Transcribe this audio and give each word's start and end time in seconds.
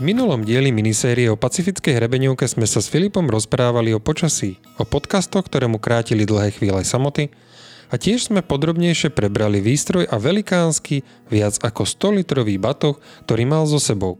V 0.00 0.08
minulom 0.08 0.40
dieli 0.40 0.72
minisérie 0.72 1.28
o 1.28 1.36
pacifickej 1.36 2.00
hrebeňovke 2.00 2.48
sme 2.48 2.64
sa 2.64 2.80
s 2.80 2.88
Filipom 2.88 3.28
rozprávali 3.28 3.92
o 3.92 4.00
počasí, 4.00 4.56
o 4.80 4.88
podcastoch, 4.88 5.44
ktoré 5.44 5.68
mu 5.68 5.76
krátili 5.76 6.24
dlhé 6.24 6.56
chvíle 6.56 6.80
samoty 6.88 7.28
a 7.92 8.00
tiež 8.00 8.32
sme 8.32 8.40
podrobnejšie 8.40 9.12
prebrali 9.12 9.60
výstroj 9.60 10.08
a 10.08 10.16
velikánsky 10.16 11.04
viac 11.28 11.60
ako 11.60 11.84
100 11.84 12.16
litrový 12.16 12.56
batoh, 12.56 12.96
ktorý 13.28 13.44
mal 13.44 13.68
so 13.68 13.76
sebou. 13.76 14.16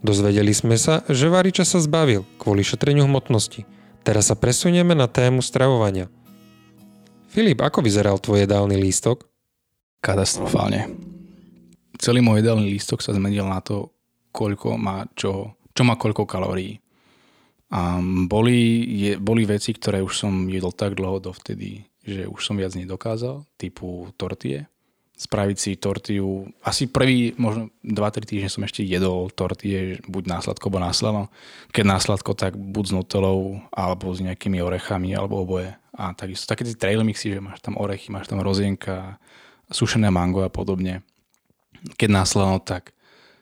Dozvedeli 0.00 0.56
sme 0.56 0.80
sa, 0.80 1.04
že 1.12 1.28
Variča 1.28 1.68
sa 1.68 1.76
zbavil 1.76 2.24
kvôli 2.40 2.64
šetreniu 2.64 3.04
hmotnosti. 3.04 3.68
Teraz 4.08 4.32
sa 4.32 4.36
presunieme 4.38 4.96
na 4.96 5.12
tému 5.12 5.44
stravovania. 5.44 6.08
Filip, 7.28 7.60
ako 7.60 7.84
vyzeral 7.84 8.16
tvoj 8.16 8.48
jedálny 8.48 8.80
lístok? 8.80 9.28
Katastrofálne. 10.00 10.88
Celý 12.00 12.24
môj 12.24 12.40
jedálny 12.40 12.72
lístok 12.72 13.04
sa 13.04 13.12
zmenil 13.12 13.44
na 13.44 13.60
to, 13.60 13.92
koľko 14.32 14.78
má 14.78 15.06
čo, 15.14 15.58
čo 15.72 15.82
má 15.86 15.94
koľko 15.94 16.24
kalórií. 16.24 16.80
A 17.68 18.00
boli, 18.24 18.80
je, 18.96 19.12
boli 19.20 19.44
veci, 19.44 19.76
ktoré 19.76 20.00
už 20.00 20.14
som 20.24 20.32
jedol 20.48 20.72
tak 20.72 20.96
dlho 20.96 21.20
dovtedy, 21.20 21.84
že 22.00 22.24
už 22.24 22.40
som 22.40 22.56
viac 22.56 22.72
nedokázal, 22.72 23.44
typu 23.60 24.08
tortie. 24.16 24.64
Spraviť 25.18 25.56
si 25.58 25.70
tortiu, 25.74 26.46
asi 26.62 26.86
prvý, 26.86 27.34
možno 27.36 27.74
2-3 27.82 28.22
týždne 28.22 28.48
som 28.48 28.62
ešte 28.62 28.86
jedol 28.86 29.28
tortie, 29.34 29.98
buď 30.06 30.24
na 30.30 30.38
sladko, 30.38 30.70
alebo 30.70 30.78
na. 30.80 31.26
Keď 31.74 31.84
na 31.84 31.98
tak 32.38 32.54
buď 32.54 32.84
s 32.86 32.92
nutelou, 32.94 33.58
alebo 33.74 34.14
s 34.14 34.22
nejakými 34.22 34.62
orechami, 34.62 35.12
alebo 35.12 35.42
oboje. 35.42 35.74
A 35.92 36.14
takisto 36.14 36.46
také 36.46 36.62
tie 36.62 36.78
trail 36.78 37.02
mixy, 37.02 37.34
že 37.34 37.42
máš 37.42 37.58
tam 37.60 37.74
orechy, 37.76 38.14
máš 38.14 38.30
tam 38.30 38.38
rozienka, 38.38 39.18
sušené 39.68 40.08
mango 40.08 40.46
a 40.46 40.48
podobne. 40.48 41.02
Keď 41.98 42.08
na 42.08 42.24
tak 42.62 42.94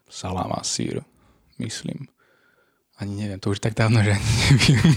salám 0.09 0.53
a 0.55 0.63
sír, 0.63 1.03
myslím. 1.59 2.07
Ani 2.97 3.13
neviem, 3.13 3.41
to 3.41 3.53
už 3.53 3.61
tak 3.61 3.77
dávno, 3.77 4.01
že 4.01 4.17
ani 4.17 4.31
neviem. 4.49 4.97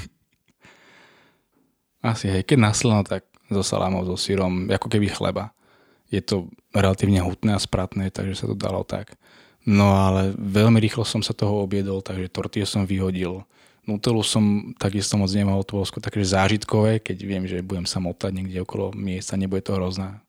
Asi 1.99 2.31
hej, 2.31 2.47
keď 2.47 2.57
naslano, 2.71 3.03
tak 3.03 3.27
so 3.51 3.59
salámom, 3.59 4.07
so 4.07 4.15
sírom, 4.15 4.71
ako 4.71 4.87
keby 4.87 5.11
chleba. 5.11 5.51
Je 6.07 6.23
to 6.23 6.47
relatívne 6.71 7.19
hutné 7.19 7.53
a 7.53 7.61
spratné, 7.61 8.09
takže 8.09 8.39
sa 8.39 8.45
to 8.47 8.55
dalo 8.55 8.87
tak. 8.87 9.19
No 9.67 9.93
ale 9.99 10.31
veľmi 10.39 10.79
rýchlo 10.79 11.03
som 11.03 11.19
sa 11.19 11.35
toho 11.35 11.59
objedol, 11.67 11.99
takže 11.99 12.31
tortie 12.31 12.63
som 12.63 12.87
vyhodil. 12.87 13.43
Nutelu 13.83 14.21
som 14.23 14.71
takisto 14.79 15.19
moc 15.19 15.29
nemal, 15.33 15.65
to 15.67 15.81
skôr 15.83 15.99
také 15.99 16.23
zážitkové, 16.23 17.03
keď 17.03 17.17
viem, 17.25 17.43
že 17.49 17.65
budem 17.65 17.83
sa 17.83 17.99
motať 17.99 18.31
niekde 18.31 18.63
okolo 18.63 18.95
miesta, 18.95 19.35
nebude 19.35 19.65
to 19.65 19.75
hrozné. 19.75 20.23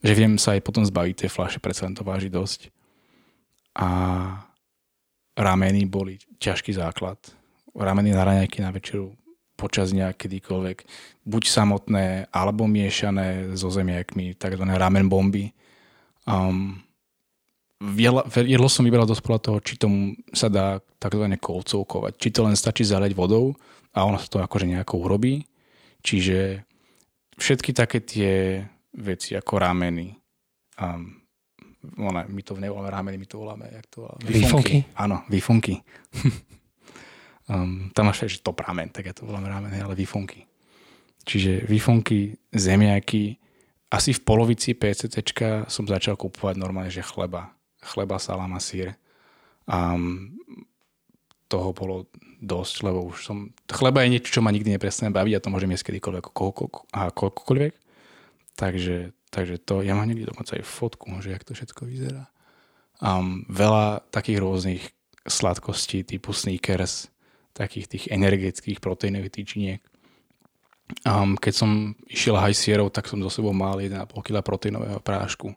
Že 0.00 0.12
viem 0.14 0.32
sa 0.40 0.56
aj 0.56 0.64
potom 0.64 0.86
zbaviť 0.86 1.26
tej 1.26 1.30
fľaše, 1.30 1.58
predsa 1.60 1.84
len 1.84 1.98
to 1.98 2.06
váži 2.06 2.32
dosť 2.32 2.72
a 3.74 3.88
rameny 5.34 5.86
boli 5.86 6.18
ťažký 6.38 6.74
základ. 6.74 7.18
Rameny 7.74 8.14
na 8.14 8.22
raňajky 8.22 8.62
na 8.62 8.70
večeru 8.70 9.18
počas 9.54 9.94
dňa 9.94 10.14
kedykoľvek, 10.14 10.78
buď 11.26 11.42
samotné, 11.46 12.06
alebo 12.30 12.66
miešané 12.66 13.54
so 13.54 13.70
zemiakmi, 13.70 14.34
takzvané 14.34 14.74
ramen 14.78 15.06
bomby. 15.06 15.54
Um, 16.26 16.82
jedlo, 18.34 18.68
som 18.70 18.86
vybral 18.86 19.06
dosť 19.06 19.22
toho, 19.42 19.58
či 19.62 19.74
tomu 19.78 20.18
sa 20.34 20.50
dá 20.50 20.78
takzvané 20.98 21.38
kolcovkovať. 21.38 22.12
Či 22.18 22.28
to 22.34 22.40
len 22.46 22.58
stačí 22.58 22.82
zaleť 22.86 23.14
vodou 23.14 23.54
a 23.94 24.06
ono 24.06 24.18
sa 24.18 24.26
to 24.26 24.38
akože 24.42 24.66
nejako 24.70 25.06
urobí. 25.06 25.46
Čiže 26.04 26.66
všetky 27.38 27.70
také 27.72 28.02
tie 28.02 28.62
veci 28.94 29.34
ako 29.34 29.58
rameny, 29.58 30.14
um, 30.78 31.23
ona, 31.98 32.24
my 32.28 32.42
to 32.42 32.56
nevoláme 32.56 32.90
rámeny, 32.90 33.16
my 33.18 33.26
to 33.26 33.38
voláme, 33.38 33.66
jak 33.72 33.86
to 33.86 34.00
voláme? 34.00 34.22
Výfunky? 34.24 34.76
Áno, 34.96 35.22
výfunky. 35.28 35.74
um, 37.50 37.90
tam 37.92 38.04
máš 38.08 38.24
aj 38.24 38.42
top 38.44 38.60
ramen, 38.60 38.88
tak 38.88 39.06
ja 39.08 39.14
to 39.16 39.28
volám 39.28 39.44
rámeny, 39.44 39.80
ale 39.80 39.94
výfunky. 39.94 40.46
Čiže 41.24 41.64
výfunky, 41.64 42.36
zemiaky, 42.52 43.40
asi 43.94 44.10
v 44.10 44.20
polovici 44.26 44.74
PCC 44.74 45.22
som 45.70 45.84
začal 45.86 46.18
kúpovať 46.18 46.58
normálne, 46.58 46.90
že 46.90 47.00
chleba. 47.00 47.54
Chleba, 47.78 48.18
salám 48.18 48.52
a 48.56 48.60
sír. 48.60 48.98
Um, 49.64 50.34
toho 51.46 51.70
bolo 51.70 52.10
dosť, 52.42 52.74
lebo 52.84 53.06
už 53.08 53.24
som... 53.24 53.36
Chleba 53.70 54.02
je 54.02 54.18
niečo, 54.18 54.34
čo 54.34 54.42
ma 54.42 54.50
nikdy 54.50 54.74
neprestane 54.74 55.14
baviť 55.14 55.38
a 55.38 55.42
to 55.44 55.52
môžem 55.52 55.70
jesť 55.72 55.94
kedykoľvek, 55.94 56.26
a 56.92 57.00
koľkoľvek. 57.14 57.72
Takže 58.54 59.12
Takže 59.34 59.58
to, 59.58 59.82
ja 59.82 59.98
mám 59.98 60.06
niekde 60.06 60.30
dokonca 60.30 60.54
aj 60.54 60.62
fotku, 60.62 61.10
že 61.18 61.34
jak 61.34 61.42
to 61.42 61.58
všetko 61.58 61.90
vyzerá. 61.90 62.30
Um, 63.02 63.42
veľa 63.50 64.06
takých 64.14 64.38
rôznych 64.38 64.82
sladkostí 65.26 66.06
typu 66.06 66.30
sneakers, 66.30 67.10
takých 67.50 67.90
tých 67.90 68.04
energetických 68.14 68.78
proteínových 68.78 69.34
tyčiniek. 69.34 69.82
Um, 71.02 71.34
keď 71.34 71.54
som 71.66 71.70
išiel 72.06 72.38
high 72.38 72.54
sierov, 72.54 72.94
tak 72.94 73.10
som 73.10 73.18
zo 73.26 73.30
sebou 73.32 73.50
mal 73.50 73.82
1,5 73.82 74.06
kg 74.22 74.38
proteínového 74.46 75.02
prášku. 75.02 75.50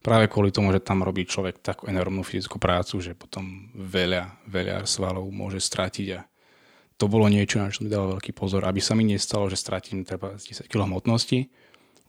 Práve 0.00 0.32
kvôli 0.32 0.48
tomu, 0.48 0.72
že 0.72 0.80
tam 0.80 1.04
robí 1.04 1.28
človek 1.28 1.60
takú 1.60 1.92
enormnú 1.92 2.24
fyzickú 2.24 2.56
prácu, 2.56 3.04
že 3.04 3.12
potom 3.12 3.68
veľa, 3.76 4.48
veľa 4.48 4.88
svalov 4.88 5.28
môže 5.28 5.60
stratiť 5.60 6.08
a 6.16 6.24
to 6.96 7.04
bolo 7.04 7.28
niečo, 7.28 7.60
na 7.60 7.68
čo 7.68 7.84
mi 7.84 7.92
dal 7.92 8.08
veľký 8.16 8.32
pozor, 8.32 8.64
aby 8.64 8.80
sa 8.80 8.96
mi 8.96 9.04
nestalo, 9.04 9.44
že 9.52 9.60
stratím 9.60 10.08
treba 10.08 10.40
10 10.40 10.64
kg 10.72 10.88
hmotnosti, 10.88 11.52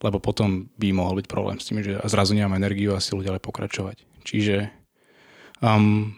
lebo 0.02 0.18
potom 0.18 0.70
by 0.76 0.90
mohol 0.92 1.22
byť 1.22 1.28
problém 1.30 1.62
s 1.62 1.70
tým, 1.70 1.86
že 1.86 2.02
zrazu 2.10 2.34
nemám 2.34 2.58
energiu 2.58 2.98
a 2.98 3.04
silu 3.04 3.22
ďalej 3.22 3.42
pokračovať. 3.46 3.98
Čiže 4.26 4.74
um, 5.62 6.18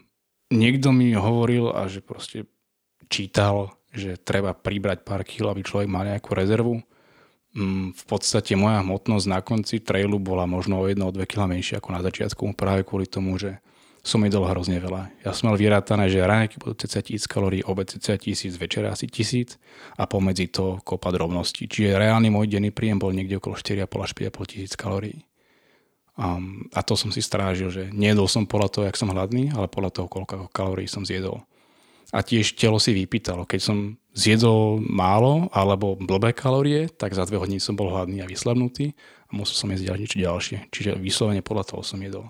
niekto 0.51 0.95
mi 0.95 1.11
hovoril 1.11 1.71
a 1.71 1.91
že 1.91 1.99
proste 1.99 2.47
čítal, 3.11 3.75
že 3.91 4.15
treba 4.15 4.55
pribrať 4.55 5.03
pár 5.03 5.27
kg, 5.27 5.51
aby 5.51 5.61
človek 5.61 5.91
mal 5.91 6.07
nejakú 6.07 6.31
rezervu. 6.31 6.79
Um, 7.53 7.91
v 7.91 8.03
podstate 8.07 8.55
moja 8.55 8.81
hmotnosť 8.81 9.25
na 9.29 9.39
konci 9.43 9.83
trailu 9.83 10.17
bola 10.17 10.47
možno 10.47 10.81
o 10.81 10.89
1-2 10.89 11.27
kg 11.27 11.51
menšia 11.51 11.83
ako 11.83 11.89
na 11.91 12.01
začiatku, 12.01 12.41
práve 12.55 12.87
kvôli 12.87 13.05
tomu, 13.05 13.35
že 13.35 13.59
som 14.03 14.19
jedol 14.19 14.43
hrozne 14.51 14.83
veľa. 14.83 15.15
Ja 15.23 15.31
som 15.31 15.47
mal 15.47 15.55
vyrátané, 15.55 16.11
že 16.11 16.19
ráňajky 16.19 16.59
budú 16.59 16.75
cca 16.75 16.99
1000 16.99 17.23
kalórií, 17.23 17.63
obed 17.63 17.87
cca 17.87 18.19
1000, 18.19 18.59
večera 18.59 18.91
asi 18.91 19.07
1000 19.07 19.55
a 19.95 20.03
pomedzi 20.03 20.51
to 20.51 20.83
kopa 20.83 21.07
drobností. 21.15 21.71
Čiže 21.71 21.95
reálny 21.95 22.27
môj 22.27 22.51
denný 22.51 22.75
príjem 22.75 22.99
bol 22.99 23.15
niekde 23.15 23.39
okolo 23.39 23.55
4,5 23.55 23.87
až 24.03 24.11
5,5 24.35 24.51
tisíc 24.51 24.73
kalórií. 24.75 25.23
Um, 26.13 26.67
a 26.75 26.83
to 26.83 26.99
som 26.99 27.15
si 27.15 27.23
strážil, 27.23 27.71
že 27.71 27.89
nejedol 27.95 28.27
som 28.27 28.43
podľa 28.43 28.69
toho, 28.69 28.83
jak 28.91 28.99
som 28.99 29.09
hladný, 29.09 29.49
ale 29.55 29.71
podľa 29.71 29.91
toho, 29.95 30.07
koľko 30.11 30.51
kalórií 30.51 30.85
som 30.85 31.07
zjedol. 31.07 31.39
A 32.13 32.21
tiež 32.21 32.59
telo 32.59 32.77
si 32.77 32.93
vypýtalo. 32.93 33.47
Keď 33.47 33.61
som 33.63 33.95
zjedol 34.13 34.83
málo 34.83 35.49
alebo 35.49 35.97
blbé 35.97 36.35
kalórie, 36.35 36.91
tak 36.91 37.15
za 37.15 37.25
dve 37.25 37.41
hodiny 37.41 37.57
som 37.57 37.73
bol 37.73 37.89
hladný 37.89 38.21
a 38.21 38.29
vyslabnutý 38.29 38.93
a 39.25 39.31
musel 39.33 39.57
som 39.57 39.71
jesť 39.73 39.95
niečo 39.95 40.21
ďalšie. 40.21 40.57
Čiže 40.69 41.01
vyslovene 41.01 41.41
podľa 41.41 41.73
toho 41.73 41.81
som 41.81 41.97
jedol. 42.03 42.29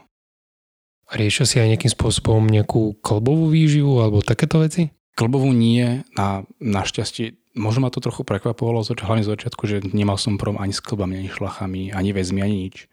Riešia 1.11 1.45
si 1.45 1.59
aj 1.59 1.75
nejakým 1.75 1.91
spôsobom 1.91 2.47
nejakú 2.47 2.95
klbovú 3.03 3.51
výživu 3.51 3.99
alebo 3.99 4.23
takéto 4.23 4.63
veci? 4.63 4.93
Klbovú 5.13 5.53
nie, 5.53 6.01
na, 6.17 6.47
našťastie 6.57 7.43
možno 7.53 7.85
ma 7.85 7.93
to 7.93 8.01
trochu 8.01 8.25
prekvapovalo, 8.25 8.81
hlavne 8.81 9.23
z 9.23 9.33
začiatku, 9.33 9.63
že 9.69 9.85
nemal 9.93 10.17
som 10.17 10.41
prom 10.41 10.57
ani 10.57 10.73
s 10.73 10.81
klbami, 10.81 11.21
ani 11.21 11.29
šlachami, 11.29 11.93
ani 11.93 12.09
väzmi, 12.11 12.41
ani 12.41 12.55
nič. 12.69 12.89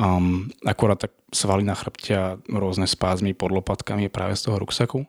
Um, 0.00 0.48
akorát 0.64 0.98
tak 0.98 1.12
svaly 1.30 1.62
na 1.62 1.76
chrbte 1.76 2.40
rôzne 2.48 2.88
spázmy 2.88 3.36
pod 3.36 3.52
lopatkami 3.52 4.08
práve 4.08 4.34
z 4.34 4.48
toho 4.48 4.56
ruksaku. 4.58 5.04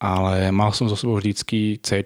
Ale 0.00 0.50
mal 0.50 0.72
som 0.74 0.88
zo 0.90 0.98
sebou 0.98 1.16
vždycky 1.20 1.78
C 1.80 2.02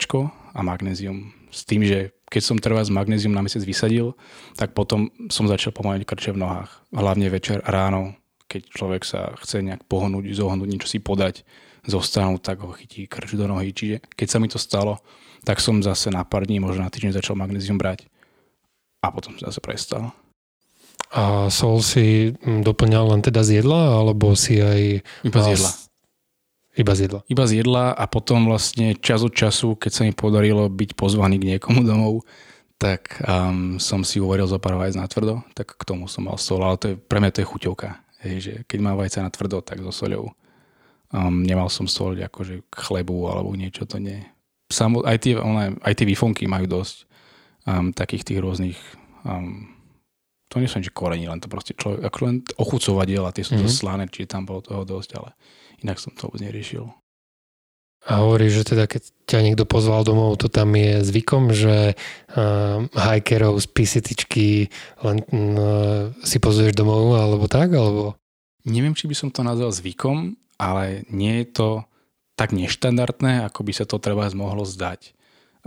a 0.55 0.61
magnézium. 0.61 1.33
S 1.49 1.65
tým, 1.65 1.87
že 1.87 2.12
keď 2.28 2.43
som 2.44 2.61
trvá 2.61 2.84
z 2.84 2.93
magnézium 2.93 3.33
na 3.33 3.41
mesiac 3.41 3.65
vysadil, 3.65 4.12
tak 4.58 4.76
potom 4.76 5.08
som 5.32 5.49
začal 5.49 5.73
pomaly 5.73 6.05
krče 6.05 6.37
v 6.37 6.44
nohách. 6.44 6.85
Hlavne 6.93 7.32
večer, 7.32 7.64
ráno, 7.64 8.12
keď 8.49 8.62
človek 8.73 9.03
sa 9.05 9.37
chce 9.39 9.61
nejak 9.61 9.85
pohnúť, 9.85 10.33
zohnúť, 10.33 10.69
niečo 10.69 10.89
si 10.89 10.99
podať, 10.99 11.45
zostanúť, 11.85 12.41
tak 12.43 12.65
ho 12.65 12.73
chytí 12.73 13.05
krč 13.05 13.37
do 13.37 13.45
nohy. 13.45 13.71
Čiže 13.71 14.00
keď 14.17 14.29
sa 14.29 14.39
mi 14.41 14.49
to 14.49 14.56
stalo, 14.56 14.99
tak 15.45 15.61
som 15.61 15.85
zase 15.85 16.09
na 16.09 16.25
pár 16.25 16.49
dní, 16.49 16.59
možno 16.59 16.83
na 16.85 16.91
týždeň 16.91 17.15
začal 17.21 17.39
magnézium 17.39 17.79
brať 17.79 18.09
a 19.05 19.12
potom 19.12 19.37
zase 19.39 19.61
prestal. 19.62 20.11
A 21.09 21.49
sol 21.49 21.81
si 21.81 22.37
hm, 22.37 22.67
doplňal 22.67 23.17
len 23.17 23.21
teda 23.25 23.41
z 23.41 23.62
jedla, 23.62 24.03
alebo 24.03 24.37
si 24.37 24.61
aj... 24.61 25.00
Iba 25.25 25.41
z 25.41 25.49
jedla. 25.56 25.71
Iba 26.79 26.93
z 26.95 27.00
jedla. 27.09 27.21
Iba 27.27 27.45
z 27.49 27.53
jedla 27.65 27.85
a 27.97 28.05
potom 28.06 28.47
vlastne 28.47 28.95
čas 28.99 29.25
od 29.25 29.33
času, 29.33 29.75
keď 29.75 29.91
sa 29.91 30.03
mi 30.05 30.12
podarilo 30.12 30.69
byť 30.69 30.91
pozvaný 30.95 31.41
k 31.41 31.56
niekomu 31.56 31.83
domov, 31.83 32.29
tak 32.79 33.19
um, 33.27 33.83
som 33.83 34.06
si 34.06 34.23
uvaril 34.23 34.47
zo 34.47 34.62
pár 34.62 34.79
vajec 34.79 34.95
na 34.95 35.11
tvrdo, 35.11 35.43
tak 35.59 35.75
k 35.75 35.83
tomu 35.83 36.06
som 36.06 36.31
mal 36.31 36.39
sol, 36.39 36.62
ale 36.62 36.79
to 36.79 36.87
je, 36.93 36.95
pre 36.95 37.19
mňa 37.19 37.35
to 37.35 37.43
je 37.43 37.50
chuťovka. 37.50 37.89
Hej, 38.25 38.37
že 38.41 38.55
keď 38.67 38.79
mám 38.82 38.97
vajca 38.99 39.23
na 39.23 39.31
tvrdo, 39.31 39.62
tak 39.62 39.79
so 39.85 39.94
soľou. 39.94 40.35
Um, 41.09 41.41
nemal 41.47 41.73
som 41.73 41.88
soľ 41.88 42.20
akože 42.29 42.67
k 42.69 42.75
chlebu 42.75 43.31
alebo 43.31 43.55
niečo, 43.56 43.88
to 43.88 43.97
nie. 43.97 44.20
Samo, 44.69 45.00
aj, 45.06 45.25
tie, 45.25 45.32
one, 45.41 45.81
aj 45.81 45.94
tie 45.97 46.05
výfonky 46.05 46.44
majú 46.44 46.69
dosť 46.69 47.09
um, 47.65 47.88
takých 47.97 48.29
tých 48.29 48.41
rôznych 48.44 48.79
um, 49.25 49.79
to 50.49 50.65
nie 50.65 50.69
som, 50.69 50.81
že 50.81 50.88
korení, 50.88 51.29
len 51.29 51.41
to 51.44 51.53
proste 51.53 51.76
človek, 51.76 52.09
ako 52.09 52.19
len 52.25 52.37
ochucovať 52.56 53.09
a 53.20 53.32
tie 53.37 53.44
sú 53.44 53.53
mm-hmm. 53.55 53.69
dosť 53.69 53.76
slané, 53.76 54.03
čiže 54.09 54.32
tam 54.32 54.49
bolo 54.49 54.64
toho 54.64 54.82
dosť, 54.88 55.21
ale 55.21 55.37
inak 55.85 56.00
som 56.00 56.17
to 56.17 56.29
vôbec 56.29 56.41
neriešil. 56.41 56.88
A 58.08 58.25
hovoríš, 58.25 58.64
že 58.64 58.72
teda 58.72 58.88
keď 58.88 59.05
ťa 59.28 59.44
niekto 59.44 59.69
pozval 59.69 60.00
domov, 60.00 60.40
to 60.40 60.49
tam 60.49 60.72
je 60.72 61.05
zvykom, 61.05 61.52
že 61.52 61.93
uh, 61.93 62.88
hikerov 62.88 63.60
z 63.60 63.66
pisitičky 63.69 64.49
len 65.05 65.20
uh, 65.28 66.08
si 66.25 66.40
pozuješ 66.40 66.72
domov, 66.72 67.12
alebo 67.20 67.44
tak, 67.44 67.69
alebo? 67.76 68.16
Neviem, 68.64 68.96
či 68.96 69.12
by 69.12 69.14
som 69.14 69.28
to 69.28 69.44
nazval 69.44 69.69
zvykom, 69.69 70.40
ale 70.56 71.05
nie 71.12 71.44
je 71.44 71.46
to 71.52 71.69
tak 72.32 72.56
neštandardné, 72.56 73.44
ako 73.44 73.60
by 73.60 73.72
sa 73.76 73.84
to 73.84 74.00
treba 74.00 74.25
mohlo 74.32 74.64
zdať. 74.64 75.12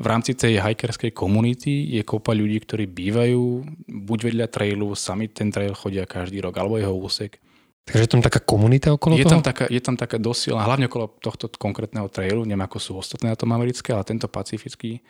V 0.01 0.05
rámci 0.09 0.33
tej 0.33 0.57
hikerskej 0.65 1.13
komunity 1.13 1.94
je 1.94 2.01
kopa 2.01 2.33
ľudí, 2.33 2.57
ktorí 2.57 2.89
bývajú 2.89 3.44
buď 3.85 4.19
vedľa 4.33 4.47
trailu, 4.49 4.97
sami 4.97 5.29
ten 5.29 5.53
trail 5.53 5.77
chodia 5.77 6.09
každý 6.09 6.41
rok, 6.41 6.57
alebo 6.57 6.81
jeho 6.81 6.95
úsek 6.97 7.37
Takže 7.81 8.06
je 8.06 8.12
tam 8.13 8.22
taká 8.22 8.39
komunita 8.39 8.94
okolo 8.94 9.18
je 9.18 9.25
toho? 9.25 9.42
Tam 9.42 9.44
taká, 9.44 9.66
je 9.66 9.81
tam 9.81 9.98
taká 9.98 10.22
dosilná, 10.22 10.63
hlavne 10.63 10.86
okolo 10.86 11.10
tohto 11.18 11.50
konkrétneho 11.57 12.06
trailu, 12.13 12.45
neviem 12.45 12.62
ako 12.62 12.78
sú 12.78 12.92
ostatné 13.01 13.33
na 13.33 13.38
tom 13.39 13.50
americké, 13.51 13.89
ale 13.89 14.06
tento 14.06 14.30
pacifický 14.30 15.01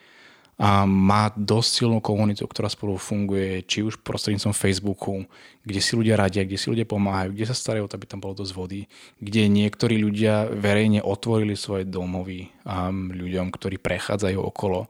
a 0.61 0.85
má 0.85 1.33
dosť 1.33 1.69
silnú 1.81 1.97
komunitu, 2.05 2.45
ktorá 2.45 2.69
spolu 2.69 2.93
funguje, 3.01 3.65
či 3.65 3.81
už 3.81 4.05
prostredníctvom 4.05 4.53
Facebooku, 4.53 5.25
kde 5.65 5.81
si 5.81 5.97
ľudia 5.97 6.13
radia, 6.13 6.45
kde 6.45 6.59
si 6.61 6.69
ľudia 6.69 6.85
pomáhajú, 6.85 7.33
kde 7.33 7.49
sa 7.49 7.57
starajú, 7.57 7.89
aby 7.89 8.05
tam 8.05 8.21
bolo 8.21 8.37
dosť 8.37 8.53
vody, 8.53 8.85
kde 9.17 9.49
niektorí 9.49 9.97
ľudia 9.97 10.53
verejne 10.53 11.01
otvorili 11.01 11.57
svoje 11.57 11.89
domovy 11.89 12.53
a 12.69 12.93
ľuďom, 12.93 13.49
ktorí 13.49 13.81
prechádzajú 13.81 14.37
okolo 14.37 14.85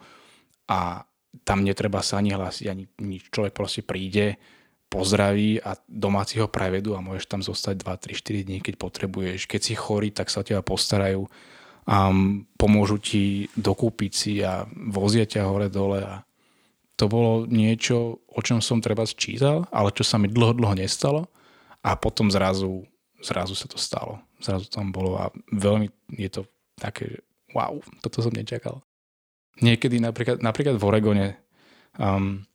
a 0.67 1.07
tam 1.47 1.63
netreba 1.63 2.03
sa 2.03 2.19
ani 2.19 2.35
hlásiť, 2.35 2.65
ani 2.67 2.83
nič. 2.99 3.31
Človek 3.31 3.55
proste 3.55 3.79
príde, 3.79 4.35
pozdraví 4.91 5.63
a 5.63 5.79
domáci 5.87 6.43
ho 6.43 6.51
prevedú 6.51 6.99
a 6.99 7.01
môžeš 7.01 7.25
tam 7.31 7.39
zostať 7.39 7.79
2, 7.79 8.11
3, 8.11 8.43
4 8.43 8.47
dní, 8.51 8.57
keď 8.59 8.75
potrebuješ. 8.75 9.47
Keď 9.47 9.61
si 9.63 9.73
chorý, 9.79 10.11
tak 10.11 10.27
sa 10.27 10.43
o 10.43 10.47
teba 10.47 10.59
postarajú 10.59 11.31
a 11.87 12.13
pomôžu 12.59 13.01
ti 13.01 13.49
dokúpiť 13.57 14.11
si 14.11 14.33
a 14.43 14.67
vozia 14.69 15.25
ťa 15.25 15.49
hore 15.49 15.71
dole 15.71 16.03
a 16.03 16.21
to 16.99 17.09
bolo 17.09 17.49
niečo, 17.49 18.21
o 18.29 18.39
čom 18.45 18.61
som 18.61 18.77
treba 18.77 19.07
sčítal, 19.09 19.65
ale 19.73 19.89
čo 19.89 20.05
sa 20.05 20.21
mi 20.21 20.29
dlho, 20.29 20.53
dlho 20.53 20.77
nestalo 20.77 21.25
a 21.81 21.97
potom 21.97 22.29
zrazu, 22.29 22.85
zrazu 23.25 23.57
sa 23.57 23.65
to 23.65 23.81
stalo. 23.81 24.21
Zrazu 24.37 24.69
tam 24.69 24.93
bolo 24.93 25.17
a 25.17 25.33
veľmi 25.49 25.89
je 26.13 26.29
to 26.29 26.41
také, 26.77 27.17
že 27.17 27.19
wow, 27.57 27.81
toto 28.05 28.21
som 28.21 28.29
nečakal. 28.29 28.85
Niekedy 29.65 29.97
napríklad, 29.97 30.45
napríklad 30.45 30.77
v 30.77 30.85
Oregone 30.85 31.27
um, 31.97 32.45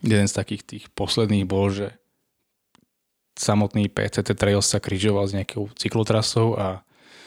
jeden 0.00 0.26
z 0.26 0.34
takých 0.34 0.62
tých 0.64 0.84
posledných 0.96 1.44
bol, 1.44 1.68
že 1.68 1.92
samotný 3.36 3.88
PCT 3.92 4.32
Trail 4.36 4.60
sa 4.64 4.80
križoval 4.80 5.28
s 5.28 5.36
nejakou 5.36 5.68
cyklotrasou 5.76 6.56
a 6.56 6.66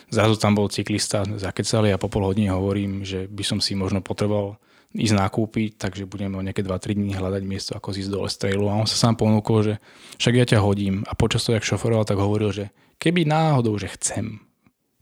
zrazu 0.09 0.38
tam 0.38 0.53
bol 0.57 0.69
cyklista, 0.69 1.25
zakecali 1.38 1.94
a 1.94 2.01
po 2.01 2.09
pol 2.09 2.25
hodine 2.29 2.53
hovorím, 2.53 3.06
že 3.06 3.25
by 3.29 3.44
som 3.45 3.59
si 3.62 3.73
možno 3.73 4.01
potreboval 4.06 4.62
ísť 4.95 5.15
nakúpiť, 5.17 5.75
takže 5.75 6.07
budeme 6.07 6.39
o 6.39 6.45
nejaké 6.45 6.63
2-3 6.63 6.95
dní 6.95 7.12
hľadať 7.19 7.44
miesto, 7.44 7.71
ako 7.75 7.91
zísť 7.91 8.09
dole 8.15 8.29
z 8.31 8.38
trailu. 8.39 8.71
A 8.71 8.79
on 8.79 8.88
sa 8.88 8.95
sám 8.95 9.19
ponúkol, 9.19 9.59
že 9.65 9.73
však 10.21 10.33
ja 10.39 10.45
ťa 10.56 10.63
hodím. 10.63 11.03
A 11.12 11.17
počas 11.19 11.44
toho, 11.44 11.59
jak 11.59 11.67
šoforoval, 11.67 12.07
tak 12.07 12.15
hovoril, 12.15 12.56
že 12.56 12.71
keby 13.03 13.27
náhodou, 13.27 13.75
že 13.75 13.91
chcem, 14.00 14.39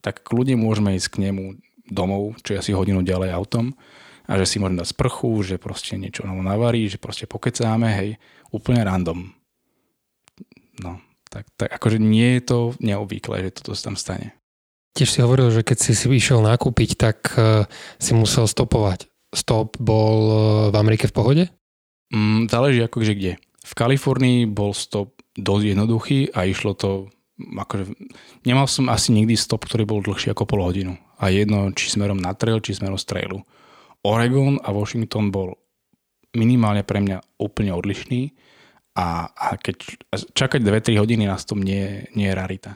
tak 0.01 0.25
kľudne 0.25 0.57
môžeme 0.57 0.97
ísť 0.97 1.07
k 1.13 1.29
nemu 1.29 1.61
domov, 1.93 2.41
čo 2.41 2.57
je 2.57 2.61
asi 2.63 2.71
hodinu 2.73 3.05
ďalej 3.05 3.37
autom 3.37 3.77
a 4.23 4.31
že 4.39 4.45
si 4.47 4.57
môžem 4.59 4.79
dať 4.79 4.95
sprchu, 4.95 5.43
že 5.43 5.55
proste 5.59 5.99
niečo 5.99 6.23
novo 6.23 6.39
navarí, 6.39 6.87
že 6.87 7.01
proste 7.01 7.27
pokecáme, 7.27 7.89
hej, 7.91 8.09
úplne 8.55 8.83
random. 8.83 9.35
No, 10.79 11.03
tak, 11.27 11.49
tak 11.59 11.69
akože 11.69 11.99
nie 11.99 12.39
je 12.39 12.41
to 12.47 12.57
neobvyklé, 12.79 13.49
že 13.49 13.61
toto 13.61 13.75
sa 13.75 13.91
tam 13.91 13.97
stane. 13.99 14.37
Tiež 14.93 15.09
si 15.09 15.19
hovoril, 15.25 15.49
že 15.49 15.65
keď 15.65 15.77
si 15.81 15.91
si 15.97 16.05
išiel 16.05 16.45
nakúpiť, 16.45 16.89
tak 16.93 17.17
uh, 17.33 17.65
si 17.97 18.13
musel 18.13 18.45
stopovať. 18.45 19.09
Stop 19.33 19.81
bol 19.81 20.17
uh, 20.29 20.39
v 20.69 20.75
Amerike 20.77 21.09
v 21.09 21.15
pohode? 21.17 21.43
Mm, 22.13 22.45
záleží 22.45 22.85
akože 22.85 23.13
kde. 23.17 23.33
V 23.65 23.73
Kalifornii 23.73 24.45
bol 24.45 24.77
stop 24.77 25.17
dosť 25.33 25.73
jednoduchý 25.73 26.19
a 26.37 26.45
išlo 26.45 26.77
to 26.77 27.09
akože, 27.41 27.89
nemal 28.45 28.69
som 28.69 28.85
asi 28.93 29.09
nikdy 29.09 29.33
stop, 29.33 29.65
ktorý 29.65 29.89
bol 29.89 30.05
dlhší 30.05 30.29
ako 30.31 30.45
pol 30.45 30.61
hodinu. 30.61 30.93
A 31.17 31.33
jedno, 31.33 31.73
či 31.73 31.89
smerom 31.89 32.21
na 32.21 32.37
trail, 32.37 32.61
či 32.61 32.77
smerom 32.77 33.01
z 33.01 33.09
trailu. 33.09 33.41
Oregon 34.03 34.59
a 34.59 34.75
Washington 34.75 35.31
bol 35.31 35.55
minimálne 36.35 36.83
pre 36.83 36.99
mňa 36.99 37.39
úplne 37.39 37.71
odlišný 37.71 38.35
a, 38.99 39.31
a 39.31 39.47
keď 39.57 40.05
čakať 40.37 40.61
2-3 40.61 41.01
hodiny 41.01 41.23
na 41.25 41.37
tom 41.39 41.63
nie, 41.63 42.05
nie 42.13 42.29
je 42.29 42.35
rarita. 42.37 42.71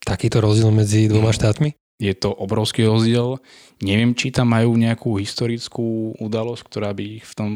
Takýto 0.00 0.40
rozdiel 0.40 0.72
medzi 0.72 1.10
dvoma 1.10 1.34
štátmi? 1.34 1.76
Je 1.98 2.14
to 2.14 2.30
obrovský 2.30 2.86
rozdiel. 2.86 3.42
Neviem, 3.82 4.14
či 4.14 4.30
tam 4.30 4.54
majú 4.54 4.78
nejakú 4.78 5.18
historickú 5.18 6.14
udalosť, 6.22 6.62
ktorá 6.62 6.94
by 6.94 7.04
ich 7.20 7.26
v 7.26 7.34
tom 7.34 7.50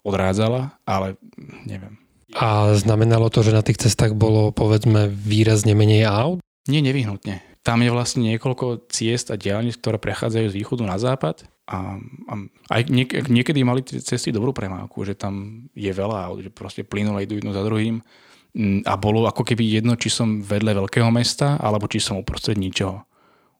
odrádzala, 0.00 0.80
ale 0.88 1.20
neviem. 1.68 2.00
A 2.34 2.74
znamenalo 2.74 3.30
to, 3.30 3.44
že 3.44 3.54
na 3.54 3.62
tých 3.62 3.78
cestách 3.78 4.16
bolo 4.16 4.50
povedzme 4.50 5.06
výrazne 5.06 5.76
menej 5.76 6.08
aut? 6.08 6.40
Nie, 6.66 6.80
nevyhnutne. 6.80 7.44
Tam 7.62 7.84
je 7.84 7.92
vlastne 7.92 8.24
niekoľko 8.24 8.88
ciest 8.88 9.30
a 9.30 9.38
diálnic, 9.38 9.78
ktoré 9.78 10.00
prechádzajú 10.00 10.46
z 10.50 10.58
východu 10.58 10.82
na 10.82 10.96
západ 10.98 11.44
a, 11.64 11.96
a 12.28 12.34
aj 12.76 12.82
niek- 12.92 13.24
niekedy 13.24 13.64
mali 13.64 13.80
cesty 13.84 14.28
dobrú 14.28 14.52
premávku, 14.52 15.00
že 15.08 15.16
tam 15.16 15.64
je 15.72 15.88
veľa 15.88 16.36
že 16.44 16.52
proste 16.52 16.84
plynule 16.84 17.24
idú 17.24 17.40
jedno 17.40 17.56
za 17.56 17.64
druhým 17.64 18.04
mm, 18.52 18.84
a 18.84 18.92
bolo 19.00 19.24
ako 19.24 19.42
keby 19.48 19.80
jedno, 19.80 19.96
či 19.96 20.12
som 20.12 20.44
vedle 20.44 20.76
veľkého 20.76 21.08
mesta, 21.08 21.56
alebo 21.56 21.88
či 21.88 22.04
som 22.04 22.20
uprostred 22.20 22.60
ničoho. 22.60 23.00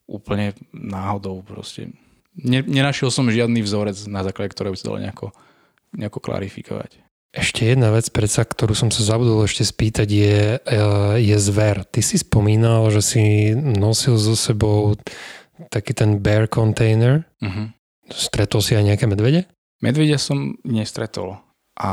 Úplne 0.05 0.53
náhodou 0.77 1.41
proste. 1.41 1.97
Nenašiel 2.45 3.09
som 3.09 3.33
žiadny 3.33 3.65
vzorec, 3.65 3.97
na 4.05 4.21
základe 4.21 4.53
ktorého 4.53 4.77
by 4.77 4.79
sa 4.79 4.89
dalo 4.93 5.00
nejako, 5.00 5.27
nejako 5.97 6.19
klarifikovať. 6.21 7.00
Ešte 7.35 7.67
jedna 7.67 7.91
vec, 7.91 8.07
predsa, 8.15 8.47
ktorú 8.47 8.79
som 8.79 8.95
sa 8.95 9.03
zabudol 9.03 9.43
ešte 9.43 9.67
spýtať, 9.67 10.07
je, 10.07 10.39
e, 10.55 10.79
je 11.19 11.37
zver. 11.43 11.83
Ty 11.83 11.99
si 11.99 12.23
spomínal, 12.23 12.87
že 12.95 13.03
si 13.03 13.25
nosil 13.59 14.15
so 14.15 14.39
sebou 14.39 14.95
taký 15.67 15.99
ten 15.99 16.23
bear 16.23 16.47
container. 16.47 17.27
Uh-huh. 17.43 17.75
Stretol 18.12 18.61
si 18.61 18.77
aj 18.77 18.85
nejaké 18.85 19.05
medvede? 19.09 19.49
Medvedia 19.81 20.21
som 20.21 20.56
nestretol 20.65 21.41
a 21.77 21.91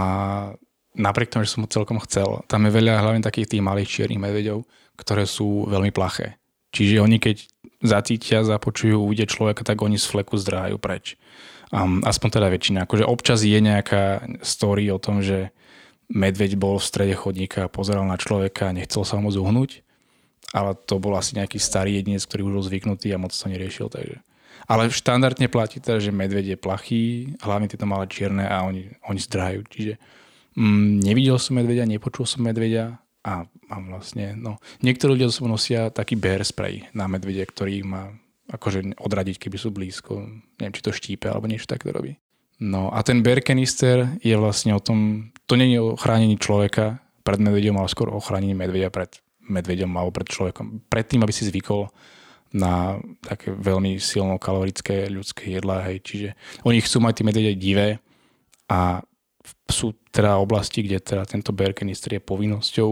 napriek 0.96 1.31
tomu, 1.31 1.48
že 1.48 1.56
som 1.56 1.63
ho 1.63 1.72
celkom 1.72 2.00
chcel, 2.04 2.44
tam 2.52 2.68
je 2.68 2.76
veľa 2.76 3.00
hlavne 3.00 3.24
takých 3.24 3.57
tých 3.57 3.64
malých 3.64 3.90
čiernych 3.90 4.21
medveďov, 4.21 4.68
ktoré 5.00 5.24
sú 5.24 5.68
veľmi 5.71 5.92
plaché. 5.95 6.40
Čiže 6.71 7.04
oni 7.04 7.18
keď 7.19 7.47
zacítia, 7.83 8.45
započujú, 8.45 8.95
uvidia 8.95 9.28
človeka, 9.28 9.66
tak 9.66 9.81
oni 9.81 9.97
z 9.97 10.07
fleku 10.07 10.38
zdráhajú 10.38 10.78
preč. 10.78 11.18
Um, 11.71 12.04
aspoň 12.04 12.30
teda 12.40 12.47
väčšina. 12.52 12.83
Akože 12.83 13.07
občas 13.07 13.42
je 13.47 13.59
nejaká 13.59 14.28
story 14.44 14.92
o 14.92 15.00
tom, 15.00 15.24
že 15.24 15.56
medveď 16.12 16.59
bol 16.59 16.78
v 16.78 16.88
strede 16.88 17.16
chodníka 17.16 17.66
a 17.66 17.71
pozeral 17.71 18.04
na 18.04 18.19
človeka 18.19 18.69
a 18.69 18.76
nechcel 18.76 19.07
sa 19.07 19.16
mu 19.18 19.31
zuhnúť, 19.31 19.81
ale 20.52 20.76
to 20.76 21.00
bol 21.00 21.16
asi 21.16 21.40
nejaký 21.40 21.57
starý 21.57 22.04
jedinec, 22.04 22.28
ktorý 22.28 22.52
už 22.52 22.54
bol 22.59 22.66
zvyknutý 22.68 23.07
a 23.16 23.21
moc 23.21 23.31
sa 23.31 23.47
neriešil, 23.47 23.88
takže 23.88 24.19
ale 24.68 24.91
štandardne 24.94 25.47
platí 25.47 25.81
teda, 25.81 26.01
že 26.01 26.13
medveď 26.13 26.56
je 26.56 26.57
plachý, 26.57 27.03
hlavne 27.41 27.69
tieto 27.69 27.85
malé 27.89 28.06
čierne 28.09 28.45
a 28.45 28.65
oni, 28.65 28.91
oni 29.07 29.19
zdrhajú. 29.21 29.61
Čiže 29.69 29.94
mm, 30.57 31.06
nevidel 31.06 31.37
som 31.37 31.57
medveďa, 31.57 31.89
nepočul 31.89 32.25
som 32.25 32.45
medveďa 32.45 32.99
a 33.21 33.45
mám 33.69 33.83
vlastne, 33.94 34.33
no, 34.33 34.57
niektorí 34.81 35.13
ľudia 35.13 35.30
so 35.30 35.45
nosia 35.45 35.94
taký 35.94 36.18
bear 36.18 36.41
spray 36.41 36.89
na 36.97 37.06
medvede, 37.06 37.45
ktorý 37.45 37.85
má 37.85 38.09
akože 38.51 38.99
odradiť, 38.99 39.37
keby 39.37 39.57
sú 39.57 39.69
blízko. 39.71 40.27
Neviem, 40.59 40.75
či 40.75 40.83
to 40.83 40.91
štípe 40.91 41.30
alebo 41.30 41.47
niečo 41.47 41.69
tak 41.69 41.87
robí. 41.87 42.19
No 42.61 42.94
a 42.94 43.01
ten 43.01 43.25
bear 43.25 43.41
canister 43.41 44.06
je 44.21 44.35
vlastne 44.37 44.77
o 44.77 44.81
tom, 44.83 45.31
to 45.49 45.57
nie 45.57 45.73
je 45.73 45.81
o 45.81 45.97
chránení 45.97 46.37
človeka 46.37 47.01
pred 47.25 47.41
medveďom, 47.41 47.77
ale 47.77 47.89
skôr 47.89 48.13
o 48.13 48.21
chránení 48.21 48.53
medveďa 48.53 48.94
pred 48.94 49.11
medveďom 49.41 49.89
alebo 49.97 50.13
pred 50.13 50.30
človekom. 50.30 50.85
Predtým, 50.85 51.25
aby 51.25 51.33
si 51.33 51.49
zvykol 51.49 51.89
na 52.52 53.00
také 53.24 53.56
veľmi 53.56 53.96
silno 53.98 54.36
kalorické 54.36 55.08
ľudské 55.08 55.56
jedlá, 55.56 55.88
hej, 55.88 56.04
čiže 56.04 56.30
oni 56.68 56.84
chcú 56.84 56.98
mať 57.00 57.14
tie 57.16 57.28
medvede 57.28 57.54
divé 57.56 58.04
a 58.68 59.04
sú 59.72 59.96
teda 60.12 60.38
oblasti, 60.38 60.84
kde 60.84 61.00
teda 61.00 61.24
tento 61.24 61.56
bear 61.56 61.72
canister 61.72 62.16
je 62.16 62.22
povinnosťou. 62.22 62.92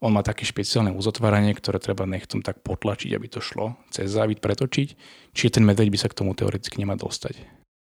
On 0.00 0.10
má 0.14 0.24
také 0.24 0.48
špeciálne 0.48 0.94
uzotváranie, 0.96 1.52
ktoré 1.52 1.76
treba 1.76 2.08
nechtom 2.08 2.40
tak 2.40 2.64
potlačiť, 2.64 3.12
aby 3.12 3.26
to 3.28 3.42
šlo 3.44 3.76
cez 3.92 4.08
závit 4.08 4.40
pretočiť, 4.40 4.88
čiže 5.36 5.60
ten 5.60 5.64
medveď 5.66 5.92
by 5.92 5.98
sa 6.00 6.08
k 6.08 6.16
tomu 6.22 6.32
teoreticky 6.32 6.80
nemá 6.80 6.96
dostať. 6.96 7.36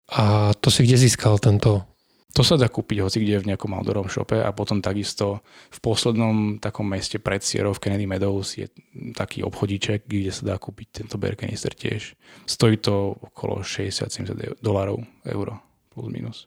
A 0.09 0.51
to 0.57 0.73
si 0.73 0.83
kde 0.83 0.97
získal 0.97 1.37
tento 1.37 1.85
to 2.29 2.45
sa 2.45 2.61
dá 2.61 2.69
kúpiť 2.69 3.01
hoci 3.01 3.25
kde 3.25 3.41
v 3.41 3.49
nejakom 3.53 3.73
outdoorom 3.73 4.05
shope 4.05 4.37
a 4.37 4.53
potom 4.53 4.85
takisto 4.85 5.41
v 5.73 5.79
poslednom 5.81 6.61
takom 6.61 6.85
meste 6.85 7.17
pred 7.17 7.41
Sierra 7.41 7.73
v 7.73 7.81
Kennedy 7.81 8.05
Meadows 8.05 8.53
je 8.53 8.69
taký 9.17 9.41
obchodíček, 9.41 10.05
kde 10.05 10.29
sa 10.29 10.53
dá 10.53 10.55
kúpiť 10.61 11.03
tento 11.03 11.17
bear 11.17 11.33
canister 11.33 11.73
tiež. 11.73 12.13
Stojí 12.45 12.77
to 12.77 13.17
okolo 13.17 13.65
60-70 13.65 14.61
dolarov, 14.61 15.01
euro 15.25 15.57
plus 15.89 16.07
minus. 16.13 16.45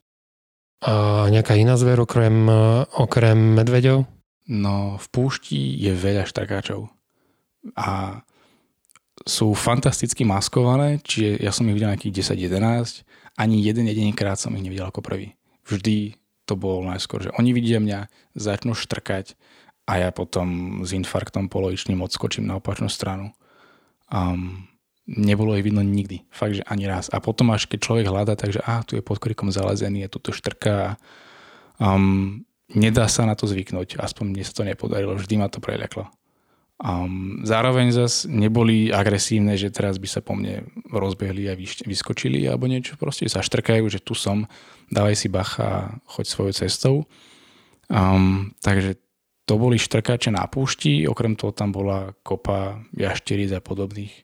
A 0.82 1.26
nejaká 1.30 1.54
iná 1.58 1.78
zver 1.78 2.02
okrem, 2.02 2.46
okrem 2.98 3.38
medveďov? 3.58 4.06
No 4.50 4.98
v 4.98 5.06
púšti 5.10 5.78
je 5.78 5.94
veľa 5.94 6.26
štrkáčov. 6.26 6.90
A 7.78 8.18
sú 9.22 9.54
fantasticky 9.54 10.26
maskované, 10.26 10.98
čiže 11.02 11.38
ja 11.38 11.54
som 11.54 11.66
ich 11.70 11.74
videl 11.78 11.94
nejakých 11.94 12.34
10-11, 12.34 13.06
ani 13.38 13.62
jeden 13.62 13.86
jediný 13.86 14.10
krát 14.10 14.38
som 14.38 14.50
ich 14.58 14.64
nevidel 14.66 14.90
ako 14.90 14.98
prvý. 14.98 15.38
Vždy 15.72 16.20
to 16.44 16.54
bolo 16.54 16.84
najskôr, 16.84 17.24
že 17.24 17.34
oni 17.40 17.56
vidia 17.56 17.80
mňa, 17.80 18.12
začnú 18.36 18.76
štrkať 18.76 19.34
a 19.88 19.98
ja 19.98 20.10
potom 20.12 20.80
s 20.84 20.92
infarktom 20.92 21.48
polovičným 21.48 21.98
odskočím 22.04 22.46
na 22.46 22.60
opačnú 22.60 22.92
stranu. 22.92 23.32
Um, 24.12 24.68
nebolo 25.08 25.56
ich 25.58 25.64
vidno 25.66 25.82
nikdy. 25.82 26.28
Fakt, 26.30 26.60
že 26.60 26.66
ani 26.68 26.86
raz. 26.86 27.10
A 27.10 27.18
potom 27.18 27.50
až 27.50 27.66
keď 27.66 27.78
človek 27.82 28.06
hľadá, 28.06 28.38
takže 28.38 28.62
a 28.62 28.84
tu 28.86 28.94
je 28.94 29.02
pod 29.02 29.18
krikom 29.18 29.50
zalezený, 29.50 30.06
je 30.06 30.12
tu 30.12 30.30
štrká. 30.30 31.00
Um, 31.82 32.46
nedá 32.70 33.10
sa 33.10 33.26
na 33.26 33.34
to 33.34 33.50
zvyknúť. 33.50 33.98
Aspoň 33.98 34.24
mne 34.30 34.44
sa 34.46 34.54
to 34.54 34.62
nepodarilo. 34.62 35.18
Vždy 35.18 35.34
ma 35.40 35.50
to 35.50 35.58
preľaklo. 35.58 36.06
Um, 36.82 37.44
zároveň 37.46 37.94
zase 37.94 38.26
neboli 38.26 38.90
agresívne, 38.90 39.54
že 39.54 39.70
teraz 39.70 40.02
by 40.02 40.08
sa 40.08 40.18
po 40.18 40.34
mne 40.34 40.66
rozbehli 40.90 41.46
a 41.46 41.54
vyskočili 41.58 42.42
alebo 42.48 42.66
niečo. 42.66 42.98
Proste 42.98 43.30
sa 43.30 43.44
štrkajú, 43.44 43.86
že 43.86 44.02
tu 44.02 44.18
som, 44.18 44.50
dávaj 44.90 45.14
si 45.14 45.28
bacha 45.30 46.00
choď 46.10 46.26
svojou 46.26 46.52
cestou. 46.56 46.96
Um, 47.86 48.56
takže 48.64 48.98
to 49.46 49.58
boli 49.58 49.78
štrkáče 49.78 50.30
na 50.34 50.46
púšti, 50.46 51.06
okrem 51.06 51.34
toho 51.34 51.54
tam 51.54 51.74
bola 51.74 52.14
kopa 52.22 52.82
jašteric 52.94 53.52
a 53.52 53.60
podobných 53.60 54.14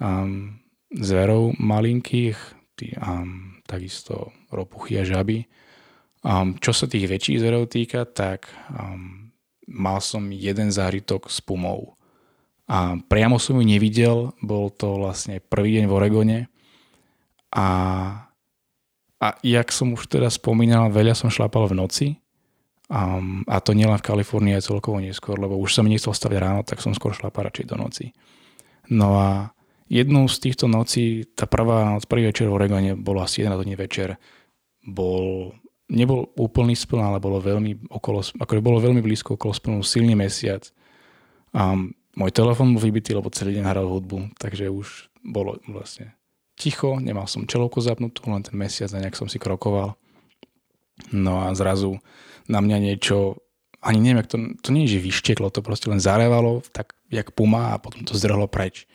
um, 0.00 0.60
zverov 0.92 1.56
malinkých, 1.58 2.36
tý, 2.76 2.92
um, 3.00 3.60
takisto 3.66 4.32
ropuchy 4.52 5.00
a 5.00 5.04
žaby. 5.04 5.48
Um, 6.24 6.56
čo 6.56 6.72
sa 6.72 6.88
tých 6.88 7.08
väčších 7.08 7.40
zverov 7.40 7.68
týka, 7.68 8.08
tak 8.08 8.48
um, 8.72 9.23
mal 9.68 10.00
som 10.00 10.28
jeden 10.32 10.68
zážitok 10.72 11.28
s 11.28 11.40
pumou. 11.40 11.96
A 12.64 12.96
priamo 12.96 13.36
som 13.36 13.60
ju 13.60 13.64
nevidel, 13.64 14.32
bol 14.40 14.72
to 14.72 14.96
vlastne 14.96 15.40
prvý 15.40 15.80
deň 15.80 15.84
v 15.84 15.92
Oregone. 15.92 16.38
A, 17.52 17.66
a 19.20 19.26
jak 19.44 19.68
som 19.68 19.92
už 19.92 20.08
teda 20.08 20.32
spomínal, 20.32 20.88
veľa 20.88 21.12
som 21.12 21.28
šlapal 21.28 21.68
v 21.68 21.76
noci. 21.76 22.06
Um, 22.88 23.44
a 23.48 23.60
to 23.64 23.72
nielen 23.72 23.96
v 23.96 24.06
Kalifornii, 24.06 24.56
aj 24.56 24.68
celkovo 24.68 25.00
neskôr, 25.00 25.40
lebo 25.40 25.56
už 25.56 25.76
som 25.76 25.88
nechcel 25.88 26.12
stavať 26.12 26.36
ráno, 26.40 26.60
tak 26.64 26.84
som 26.84 26.92
skôr 26.92 27.16
šlapal 27.16 27.48
radšej 27.48 27.68
do 27.72 27.76
noci. 27.80 28.12
No 28.92 29.16
a 29.16 29.28
jednou 29.88 30.28
z 30.28 30.36
týchto 30.40 30.68
nocí, 30.68 31.24
tá 31.32 31.48
prvá 31.48 31.96
noc, 31.96 32.04
prvý 32.04 32.28
večer 32.28 32.48
v 32.48 32.56
Oregone, 32.60 32.92
bolo 32.96 33.24
asi 33.24 33.44
11 33.44 33.60
hodín 33.60 33.76
večer, 33.76 34.20
bol 34.84 35.56
nebol 35.88 36.32
úplný 36.38 36.72
spln, 36.72 37.02
ale 37.04 37.18
bolo 37.20 37.40
veľmi, 37.40 37.92
okolo, 37.92 38.24
ako 38.40 38.60
bolo 38.64 38.80
veľmi 38.80 39.04
blízko 39.04 39.36
okolo 39.36 39.52
splnu, 39.52 39.80
silný 39.84 40.16
mesiac. 40.16 40.64
A 41.52 41.76
môj 42.16 42.30
telefon 42.32 42.72
bol 42.72 42.82
vybitý, 42.82 43.12
lebo 43.14 43.30
celý 43.30 43.58
deň 43.60 43.64
hral 43.68 43.86
hudbu, 43.86 44.36
takže 44.40 44.72
už 44.72 45.12
bolo 45.24 45.60
vlastne 45.68 46.16
ticho, 46.54 46.98
nemal 47.02 47.26
som 47.26 47.46
čelovku 47.46 47.82
zapnutú, 47.82 48.30
len 48.30 48.42
ten 48.42 48.54
mesiac 48.54 48.90
a 48.94 49.02
nejak 49.02 49.18
som 49.18 49.26
si 49.26 49.42
krokoval. 49.42 49.98
No 51.10 51.42
a 51.42 51.50
zrazu 51.58 51.98
na 52.46 52.62
mňa 52.62 52.78
niečo, 52.78 53.42
ani 53.82 53.98
neviem, 53.98 54.24
to, 54.24 54.38
to 54.62 54.70
nie 54.70 54.86
je, 54.86 54.98
že 54.98 55.06
vyšteklo, 55.10 55.50
to 55.50 55.60
proste 55.60 55.90
len 55.90 55.98
zarevalo, 55.98 56.62
tak 56.70 56.94
jak 57.10 57.34
puma 57.34 57.74
a 57.74 57.82
potom 57.82 58.06
to 58.06 58.14
zdrhlo 58.14 58.46
preč. 58.46 58.86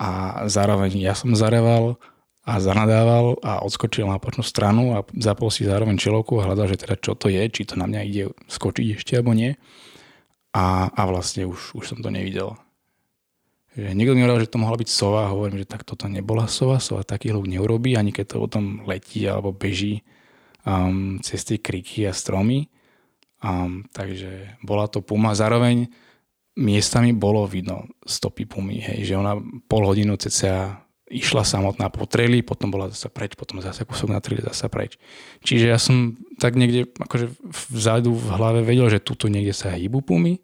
A 0.00 0.42
zároveň 0.50 0.98
ja 0.98 1.14
som 1.14 1.36
zareval, 1.36 2.00
a 2.42 2.58
zanadával 2.58 3.38
a 3.38 3.62
odskočil 3.62 4.10
na 4.10 4.18
počnú 4.18 4.42
stranu 4.42 4.98
a 4.98 5.06
zapol 5.14 5.46
si 5.46 5.62
zároveň 5.62 5.94
čelovku 5.94 6.42
a 6.42 6.50
hľadal, 6.50 6.74
že 6.74 6.82
teda 6.82 6.98
čo 6.98 7.14
to 7.14 7.30
je, 7.30 7.38
či 7.46 7.62
to 7.62 7.78
na 7.78 7.86
mňa 7.86 8.00
ide 8.02 8.34
skočiť 8.50 8.98
ešte 8.98 9.14
alebo 9.14 9.30
nie. 9.30 9.54
A, 10.52 10.90
a 10.90 11.02
vlastne 11.06 11.46
už, 11.46 11.78
už 11.78 11.84
som 11.86 11.98
to 12.02 12.10
nevidel. 12.10 12.58
Že 13.72 13.94
niekto 13.96 14.12
mi 14.12 14.26
hovoril, 14.26 14.44
že 14.44 14.52
to 14.52 14.60
mohla 14.60 14.76
byť 14.76 14.90
sova 14.90 15.32
hovorím, 15.32 15.62
že 15.62 15.70
tak 15.70 15.86
toto 15.86 16.10
nebola 16.10 16.50
sova, 16.50 16.82
sova 16.82 17.06
taký 17.06 17.32
hluk 17.32 17.48
neurobí, 17.48 17.94
ani 17.96 18.12
keď 18.12 18.36
to 18.36 18.42
potom 18.44 18.84
letí 18.84 19.24
alebo 19.24 19.54
beží 19.54 20.04
um, 20.66 21.22
cez 21.22 21.46
tie 21.46 21.62
kriky 21.62 22.04
a 22.04 22.12
stromy. 22.12 22.68
Um, 23.38 23.86
takže 23.94 24.58
bola 24.60 24.90
to 24.90 25.00
puma. 25.00 25.32
Zároveň 25.32 25.88
miestami 26.58 27.16
bolo 27.16 27.48
vidno 27.48 27.88
stopy 28.04 28.44
pumy, 28.44 28.82
hej, 28.82 29.08
že 29.08 29.14
ona 29.16 29.38
pol 29.70 29.88
hodinu 29.88 30.20
cca 30.20 30.81
išla 31.12 31.44
samotná 31.44 31.92
po 31.92 32.08
treli, 32.08 32.40
potom 32.40 32.72
bola 32.72 32.88
zase 32.88 33.12
preč, 33.12 33.36
potom 33.36 33.60
zase 33.60 33.84
kúsok 33.84 34.08
na 34.08 34.18
treli, 34.24 34.40
zase 34.40 34.72
preč. 34.72 34.96
Čiže 35.44 35.66
ja 35.68 35.76
som 35.76 36.16
tak 36.40 36.56
niekde 36.56 36.88
akože 36.96 37.28
vzadu 37.68 38.16
v 38.16 38.28
hlave 38.32 38.60
vedel, 38.64 38.88
že 38.88 39.04
tuto 39.04 39.28
niekde 39.28 39.52
sa 39.52 39.76
hýbu 39.76 40.00
pumy. 40.00 40.40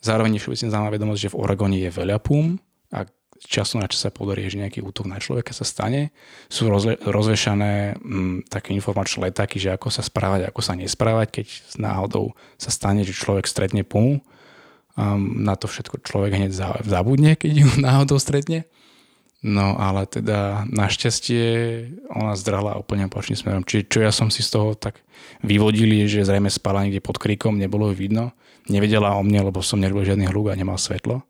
Zároveň 0.00 0.38
všeobecne 0.38 0.70
známa 0.70 0.88
vedomosť, 0.94 1.20
že 1.26 1.32
v 1.34 1.38
Oregone 1.42 1.76
je 1.82 1.90
veľa 1.90 2.22
pum 2.22 2.54
a 2.94 3.02
času 3.42 3.82
na 3.82 3.90
čas 3.90 4.06
sa 4.06 4.10
podarí, 4.14 4.48
že 4.48 4.62
nejaký 4.62 4.80
útok 4.80 5.10
na 5.10 5.20
človeka 5.20 5.52
sa 5.52 5.66
stane. 5.66 6.14
Sú 6.48 6.70
rozle, 6.70 6.96
rozvešané 7.04 7.98
m, 7.98 8.00
mm, 8.00 8.36
také 8.48 8.72
informačné 8.72 9.28
letáky, 9.28 9.60
že 9.60 9.74
ako 9.74 9.92
sa 9.92 10.00
správať, 10.00 10.48
ako 10.48 10.60
sa 10.64 10.72
nesprávať, 10.78 11.42
keď 11.42 11.46
náhodou 11.76 12.32
sa 12.56 12.70
stane, 12.72 13.04
že 13.04 13.12
človek 13.12 13.44
stretne 13.44 13.84
pumu. 13.84 14.22
Um, 14.96 15.44
na 15.44 15.60
to 15.60 15.68
všetko 15.68 16.00
človek 16.08 16.32
hneď 16.40 16.56
zabudne, 16.80 17.36
keď 17.36 17.50
ju 17.52 17.68
náhodou 17.86 18.16
stretne. 18.16 18.64
No 19.44 19.76
ale 19.76 20.08
teda 20.08 20.64
našťastie 20.72 21.44
ona 22.08 22.32
zdrala 22.34 22.80
úplne 22.80 23.06
opačným 23.06 23.36
smerom. 23.36 23.62
Čiže 23.62 23.82
čo 23.86 23.98
ja 24.00 24.10
som 24.10 24.32
si 24.32 24.40
z 24.40 24.56
toho 24.56 24.72
tak 24.72 25.04
vyvodil 25.44 25.92
je, 26.04 26.18
že 26.18 26.26
zrejme 26.26 26.48
spala 26.48 26.82
niekde 26.82 27.04
pod 27.04 27.20
kríkom, 27.20 27.60
nebolo 27.60 27.92
ju 27.92 28.08
vidno. 28.08 28.32
Nevedela 28.66 29.14
o 29.14 29.22
mne, 29.22 29.46
lebo 29.52 29.60
som 29.62 29.78
nerobil 29.78 30.08
žiadny 30.08 30.26
hluk 30.32 30.50
a 30.50 30.58
nemal 30.58 30.80
svetlo. 30.80 31.22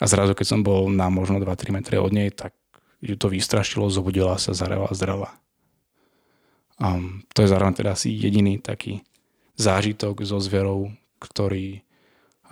A 0.00 0.04
zrazu, 0.04 0.36
keď 0.36 0.46
som 0.48 0.60
bol 0.60 0.88
na 0.92 1.08
možno 1.12 1.40
2-3 1.40 1.72
metre 1.76 1.96
od 2.00 2.10
nej, 2.12 2.32
tak 2.32 2.52
ju 3.00 3.14
to 3.16 3.28
vystrašilo, 3.28 3.88
zobudila 3.92 4.36
sa, 4.36 4.56
zarela 4.56 4.88
a 4.88 4.96
zdrala. 4.96 5.30
Um, 6.76 7.24
to 7.32 7.40
je 7.40 7.48
zároveň 7.48 7.72
teda 7.72 7.96
asi 7.96 8.12
jediný 8.12 8.60
taký 8.60 9.00
zážitok 9.56 10.20
so 10.28 10.36
zverou, 10.36 10.92
ktorý 11.16 11.80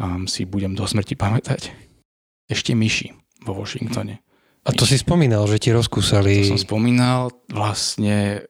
um, 0.01 0.25
si 0.25 0.49
budem 0.49 0.73
do 0.73 0.89
smrti 0.89 1.13
pamätať. 1.13 1.77
Ešte 2.49 2.73
myši 2.73 3.13
vo 3.45 3.53
Washingtone. 3.53 4.24
A 4.65 4.73
to 4.73 4.89
si 4.89 4.97
spomínal, 4.97 5.45
že 5.45 5.61
ti 5.61 5.71
rozkúsali. 5.77 6.49
To 6.49 6.57
som 6.57 6.65
spomínal, 6.65 7.29
vlastne 7.53 8.49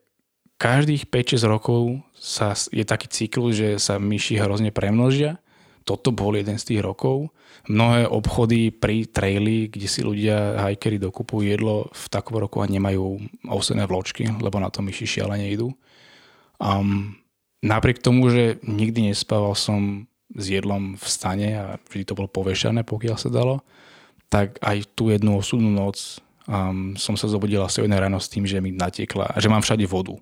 každých 0.62 1.10
5-6 1.10 1.42
rokov 1.50 1.98
sa, 2.14 2.54
je 2.54 2.86
taký 2.86 3.10
cyklus, 3.10 3.58
že 3.58 3.68
sa 3.82 3.98
myši 3.98 4.38
hrozne 4.38 4.70
premnožia. 4.70 5.42
Toto 5.84 6.14
bol 6.14 6.38
jeden 6.38 6.56
z 6.56 6.72
tých 6.72 6.80
rokov. 6.80 7.28
Mnohé 7.68 8.08
obchody 8.08 8.72
pri 8.72 9.04
traili, 9.04 9.68
kde 9.68 9.84
si 9.90 10.00
ľudia, 10.00 10.64
hajkery 10.64 10.96
dokupujú 10.96 11.44
jedlo 11.44 11.92
v 11.92 12.04
takom 12.08 12.40
roku 12.40 12.64
a 12.64 12.70
nemajú 12.70 13.20
ovsené 13.50 13.84
vločky, 13.84 14.24
lebo 14.40 14.56
na 14.62 14.72
to 14.72 14.80
myši 14.80 15.18
šialene 15.18 15.50
idú. 15.52 15.76
Um, 16.56 17.20
napriek 17.60 18.00
tomu, 18.00 18.32
že 18.32 18.62
nikdy 18.64 19.12
nespával 19.12 19.52
som 19.58 20.08
s 20.32 20.44
jedlom 20.48 20.96
v 20.96 21.04
stane 21.04 21.48
a 21.52 21.64
vždy 21.90 22.04
to 22.08 22.16
bolo 22.16 22.32
povešané, 22.32 22.86
pokiaľ 22.86 23.16
sa 23.20 23.28
dalo, 23.28 23.60
tak 24.34 24.58
aj 24.58 24.98
tú 24.98 25.14
jednu 25.14 25.38
osudnú 25.38 25.70
noc 25.70 26.18
um, 26.50 26.98
som 26.98 27.14
sa 27.14 27.30
zobudil 27.30 27.62
asi 27.62 27.86
jedné 27.86 28.02
ráno 28.02 28.18
s 28.18 28.26
tým, 28.26 28.42
že 28.42 28.58
mi 28.58 28.74
natiekla 28.74 29.38
že 29.38 29.46
mám 29.46 29.62
všade 29.62 29.86
vodu. 29.86 30.18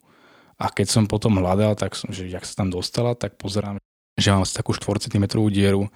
A 0.61 0.69
keď 0.69 0.93
som 0.93 1.09
potom 1.09 1.41
hľadal, 1.41 1.73
tak 1.81 1.97
som, 1.97 2.13
že 2.13 2.29
jak 2.29 2.45
sa 2.45 2.61
tam 2.61 2.69
dostala, 2.69 3.17
tak 3.17 3.41
pozerám, 3.41 3.81
že 4.21 4.29
mám 4.29 4.45
asi 4.45 4.53
takú 4.53 4.77
4 4.77 5.09
cm 5.09 5.25
dieru 5.49 5.89
um, 5.89 5.91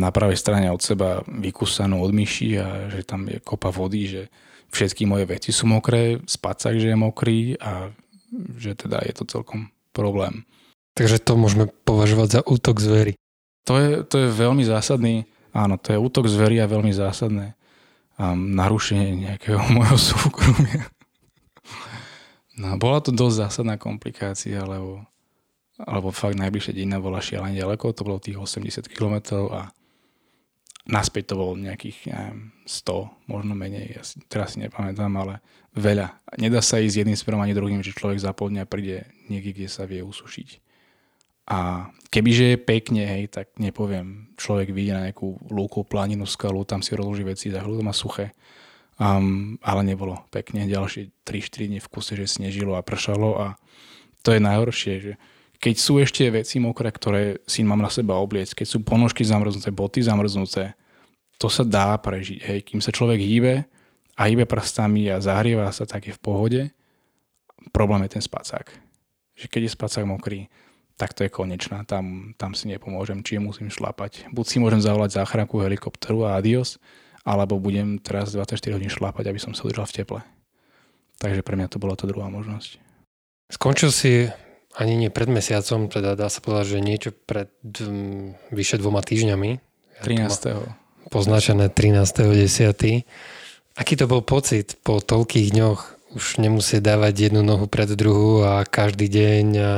na 0.00 0.08
pravej 0.08 0.40
strane 0.40 0.72
od 0.72 0.80
seba 0.80 1.20
vykúsanú 1.28 2.00
od 2.00 2.16
myši 2.16 2.48
a 2.56 2.66
že 2.88 3.04
tam 3.04 3.28
je 3.28 3.38
kopa 3.44 3.68
vody, 3.68 4.08
že 4.08 4.22
všetky 4.72 5.04
moje 5.04 5.28
veci 5.28 5.52
sú 5.52 5.68
mokré, 5.68 6.24
spacak, 6.24 6.80
že 6.80 6.90
je 6.90 6.96
mokrý 6.96 7.60
a 7.60 7.92
že 8.56 8.72
teda 8.72 9.04
je 9.04 9.12
to 9.20 9.24
celkom 9.28 9.68
problém. 9.92 10.48
Takže 10.96 11.20
to 11.22 11.38
môžeme 11.38 11.70
považovať 11.86 12.28
za 12.28 12.40
útok 12.42 12.82
zvery. 12.82 13.14
To 13.68 13.76
je, 13.76 13.90
to 14.02 14.16
je 14.16 14.28
veľmi 14.32 14.64
zásadný 14.64 15.28
Áno, 15.58 15.74
to 15.74 15.90
je 15.90 15.98
útok 15.98 16.30
zvery 16.30 16.62
a 16.62 16.70
veľmi 16.70 16.94
zásadné 16.94 17.58
a 18.18 18.34
narušenie 18.34 19.26
nejakého 19.26 19.58
môjho 19.74 19.98
súkromia. 19.98 20.86
No, 22.58 22.74
bola 22.78 22.98
to 22.98 23.14
dosť 23.14 23.46
zásadná 23.46 23.78
komplikácia, 23.78 24.62
lebo, 24.66 25.02
lebo 25.78 26.10
fakt 26.10 26.34
najbližšia 26.38 26.74
dedina 26.74 26.98
bola 26.98 27.22
šialene 27.22 27.54
ďaleko, 27.54 27.94
to 27.94 28.02
bolo 28.02 28.18
tých 28.18 28.34
80 28.34 28.90
km 28.90 29.46
a 29.54 29.70
naspäť 30.90 31.34
to 31.34 31.34
bolo 31.38 31.54
nejakých 31.54 32.10
neviem, 32.10 32.50
100, 32.66 33.30
možno 33.30 33.54
menej, 33.54 33.98
ja 33.98 34.02
si, 34.02 34.18
teraz 34.26 34.58
si 34.58 34.62
nepamätám, 34.62 35.10
ale 35.14 35.38
veľa. 35.78 36.18
Nedá 36.42 36.58
sa 36.58 36.82
ísť 36.82 37.06
jedným 37.06 37.18
smerom 37.18 37.46
ani 37.46 37.54
druhým, 37.54 37.78
že 37.86 37.94
človek 37.94 38.18
za 38.18 38.34
pol 38.34 38.50
dňa 38.50 38.66
príde 38.66 39.06
niekde, 39.30 39.54
kde 39.54 39.68
sa 39.70 39.86
vie 39.86 40.02
usušiť. 40.02 40.67
A 41.48 41.88
kebyže 42.12 42.44
je 42.54 42.58
pekne, 42.60 43.02
hej, 43.08 43.32
tak 43.32 43.56
nepoviem, 43.56 44.36
človek 44.36 44.68
vidí 44.72 44.92
na 44.92 45.08
nejakú 45.08 45.40
lúku, 45.48 45.80
planinu, 45.80 46.28
skalu, 46.28 46.68
tam 46.68 46.84
si 46.84 46.92
rozloží 46.92 47.24
veci, 47.24 47.48
za 47.48 47.64
má 47.64 47.96
suché. 47.96 48.36
Um, 48.98 49.56
ale 49.62 49.86
nebolo 49.86 50.26
pekne. 50.28 50.66
Ďalšie 50.66 51.22
3-4 51.22 51.70
dní 51.70 51.78
v 51.78 51.88
kuse, 51.88 52.18
že 52.18 52.26
snežilo 52.26 52.74
a 52.74 52.82
pršalo 52.82 53.38
a 53.38 53.46
to 54.26 54.34
je 54.34 54.42
najhoršie, 54.42 54.94
že 54.98 55.12
keď 55.58 55.74
sú 55.78 56.02
ešte 56.02 56.26
veci 56.30 56.58
mokré, 56.62 56.90
ktoré 56.90 57.42
si 57.46 57.62
mám 57.62 57.78
na 57.78 57.90
seba 57.90 58.18
obliecť, 58.18 58.62
keď 58.62 58.66
sú 58.66 58.78
ponožky 58.82 59.22
zamrznuté, 59.22 59.70
boty 59.70 60.02
zamrznuté, 60.02 60.74
to 61.38 61.46
sa 61.46 61.62
dá 61.62 61.94
prežiť. 61.98 62.38
Hej, 62.42 62.58
kým 62.66 62.82
sa 62.82 62.90
človek 62.90 63.22
hýbe 63.22 63.66
a 64.18 64.22
hýbe 64.26 64.46
prstami 64.46 65.06
a 65.10 65.22
zahrieva 65.22 65.70
sa, 65.70 65.86
tak 65.86 66.10
je 66.10 66.14
v 66.14 66.22
pohode. 66.22 66.62
Problém 67.70 68.02
je 68.06 68.18
ten 68.18 68.22
spacák. 68.22 68.66
Že 69.38 69.46
keď 69.46 69.60
je 69.66 69.76
spacák 69.78 70.04
mokrý, 70.06 70.50
tak 70.98 71.14
to 71.14 71.22
je 71.22 71.30
konečná. 71.30 71.86
Tam, 71.86 72.34
tam 72.34 72.58
si 72.58 72.66
nepomôžem, 72.66 73.22
či 73.22 73.38
musím 73.38 73.70
šlapať. 73.70 74.26
Buď 74.34 74.44
si 74.44 74.56
môžem 74.58 74.82
zavolať 74.82 75.22
záchranku, 75.22 75.62
helikopteru 75.62 76.26
a 76.26 76.34
adios, 76.36 76.82
alebo 77.22 77.62
budem 77.62 78.02
teraz 78.02 78.34
24 78.34 78.74
hodín 78.74 78.90
šlapať, 78.90 79.30
aby 79.30 79.38
som 79.38 79.54
sa 79.54 79.62
udržal 79.62 79.86
v 79.86 79.96
teple. 80.02 80.20
Takže 81.22 81.46
pre 81.46 81.54
mňa 81.54 81.70
to 81.70 81.78
bola 81.78 81.94
tá 81.94 82.10
druhá 82.10 82.26
možnosť. 82.26 82.82
Skončil 83.48 83.94
si 83.94 84.28
ani 84.74 84.98
nie 84.98 85.10
pred 85.10 85.30
mesiacom, 85.30 85.86
teda 85.86 86.18
dá 86.18 86.26
sa 86.26 86.42
povedať, 86.42 86.78
že 86.78 86.84
niečo 86.84 87.10
pred 87.14 87.50
um, 87.82 88.34
vyše 88.50 88.76
dvoma 88.76 89.00
týždňami. 89.00 89.62
13. 90.02 91.10
Poznačené 91.10 91.70
13.10. 91.70 93.06
Aký 93.78 93.94
to 93.94 94.10
bol 94.10 94.22
pocit 94.22 94.78
po 94.82 94.98
toľkých 94.98 95.54
dňoch 95.54 95.80
už 96.16 96.40
nemusieť 96.40 96.80
dávať 96.80 97.30
jednu 97.30 97.44
nohu 97.44 97.68
pred 97.68 97.88
druhú 97.92 98.40
a 98.42 98.64
každý 98.64 99.12
deň 99.12 99.46
a 99.58 99.72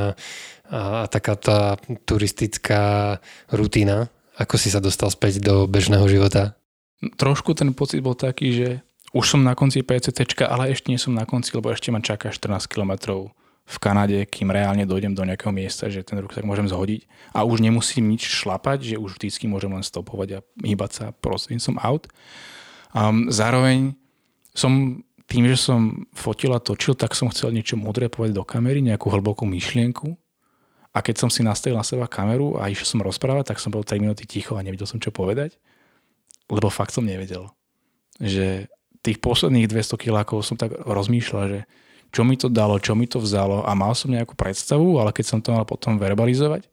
a, 0.71 1.05
taká 1.11 1.35
tá 1.35 1.77
turistická 2.07 3.19
rutina? 3.51 4.07
Ako 4.39 4.57
si 4.57 4.71
sa 4.73 4.81
dostal 4.81 5.11
späť 5.11 5.43
do 5.43 5.67
bežného 5.67 6.07
života? 6.07 6.57
Trošku 7.19 7.53
ten 7.53 7.75
pocit 7.75 8.01
bol 8.01 8.15
taký, 8.15 8.49
že 8.55 8.69
už 9.11 9.37
som 9.37 9.41
na 9.43 9.59
konci 9.59 9.83
PCT, 9.83 10.47
ale 10.47 10.71
ešte 10.71 10.95
nie 10.95 11.01
som 11.01 11.13
na 11.13 11.27
konci, 11.27 11.51
lebo 11.53 11.75
ešte 11.75 11.91
ma 11.91 11.99
čaká 11.99 12.31
14 12.31 12.71
km 12.71 13.27
v 13.71 13.77
Kanade, 13.79 14.27
kým 14.27 14.51
reálne 14.51 14.87
dojdem 14.87 15.15
do 15.15 15.27
nejakého 15.27 15.55
miesta, 15.55 15.91
že 15.91 16.07
ten 16.07 16.19
ruksak 16.19 16.43
môžem 16.43 16.67
zhodiť 16.67 17.07
a 17.35 17.47
už 17.47 17.63
nemusím 17.63 18.11
nič 18.11 18.27
šlapať, 18.27 18.95
že 18.95 18.97
už 18.99 19.19
vždycky 19.19 19.47
môžem 19.47 19.71
len 19.71 19.83
stopovať 19.83 20.29
a 20.39 20.45
hýbať 20.63 20.91
sa 20.91 21.05
som 21.59 21.79
aut. 21.79 22.11
Um, 22.91 23.31
zároveň 23.31 23.95
som 24.55 25.03
tým, 25.31 25.47
že 25.47 25.59
som 25.59 26.11
fotil 26.11 26.51
a 26.51 26.59
točil, 26.59 26.99
tak 26.99 27.15
som 27.15 27.31
chcel 27.31 27.55
niečo 27.55 27.79
modré 27.79 28.11
povedať 28.11 28.35
do 28.35 28.43
kamery, 28.43 28.83
nejakú 28.83 29.07
hlbokú 29.07 29.47
myšlienku 29.47 30.19
a 30.91 30.99
keď 31.07 31.23
som 31.23 31.31
si 31.31 31.47
nastavil 31.47 31.79
na 31.79 31.87
seba 31.87 32.11
kameru 32.11 32.59
a 32.59 32.67
išiel 32.67 32.99
som 32.99 33.01
rozprávať, 33.07 33.55
tak 33.55 33.63
som 33.63 33.71
bol 33.71 33.87
3 33.87 34.03
minúty 34.03 34.27
ticho 34.27 34.59
a 34.59 34.65
nevedel 34.65 34.91
som, 34.91 34.99
čo 34.99 35.15
povedať. 35.15 35.55
Lebo 36.51 36.67
fakt 36.67 36.91
som 36.91 37.07
nevedel. 37.07 37.47
Že 38.19 38.67
tých 39.01 39.23
posledných 39.23 39.71
200 39.71 39.95
kilákov 39.95 40.43
som 40.43 40.59
tak 40.59 40.75
rozmýšľal, 40.75 41.45
že 41.47 41.61
čo 42.11 42.27
mi 42.27 42.35
to 42.35 42.51
dalo, 42.51 42.83
čo 42.83 42.99
mi 42.99 43.07
to 43.07 43.23
vzalo 43.23 43.63
a 43.63 43.71
mal 43.79 43.95
som 43.95 44.11
nejakú 44.11 44.35
predstavu, 44.35 44.99
ale 44.99 45.15
keď 45.15 45.27
som 45.31 45.39
to 45.39 45.55
mal 45.55 45.63
potom 45.63 45.95
verbalizovať, 45.95 46.67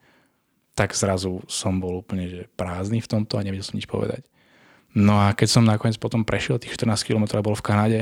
tak 0.74 0.98
zrazu 0.98 1.46
som 1.46 1.78
bol 1.78 2.02
úplne 2.02 2.26
že 2.26 2.42
prázdny 2.58 3.02
v 3.02 3.10
tomto 3.10 3.38
a 3.38 3.46
nevedel 3.46 3.66
som 3.66 3.78
nič 3.78 3.86
povedať. 3.86 4.26
No 4.98 5.14
a 5.22 5.38
keď 5.38 5.48
som 5.50 5.64
nakoniec 5.66 6.02
potom 6.02 6.26
prešiel 6.26 6.58
tých 6.58 6.74
14 6.74 7.06
km 7.06 7.38
bol 7.46 7.54
v 7.54 7.66
Kanade, 7.66 8.02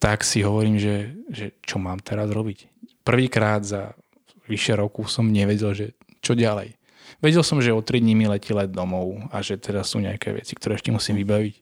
tak 0.00 0.24
si 0.24 0.40
hovorím, 0.40 0.80
že, 0.80 1.12
že 1.28 1.52
čo 1.60 1.76
mám 1.76 2.00
teraz 2.00 2.32
robiť. 2.32 2.72
Prvýkrát 3.04 3.60
za 3.64 3.92
vyše 4.46 4.74
roku 4.78 5.06
som 5.06 5.28
nevedel, 5.28 5.74
že 5.74 5.86
čo 6.22 6.34
ďalej. 6.34 6.74
Vedel 7.22 7.42
som, 7.46 7.62
že 7.62 7.72
o 7.72 7.80
3 7.80 8.02
dní 8.02 8.18
mi 8.18 8.26
letí 8.26 8.50
let 8.52 8.74
domov 8.74 9.30
a 9.30 9.40
že 9.40 9.56
teraz 9.56 9.94
sú 9.94 10.02
nejaké 10.02 10.34
veci, 10.34 10.52
ktoré 10.58 10.76
ešte 10.76 10.90
musím 10.90 11.16
vybaviť. 11.22 11.54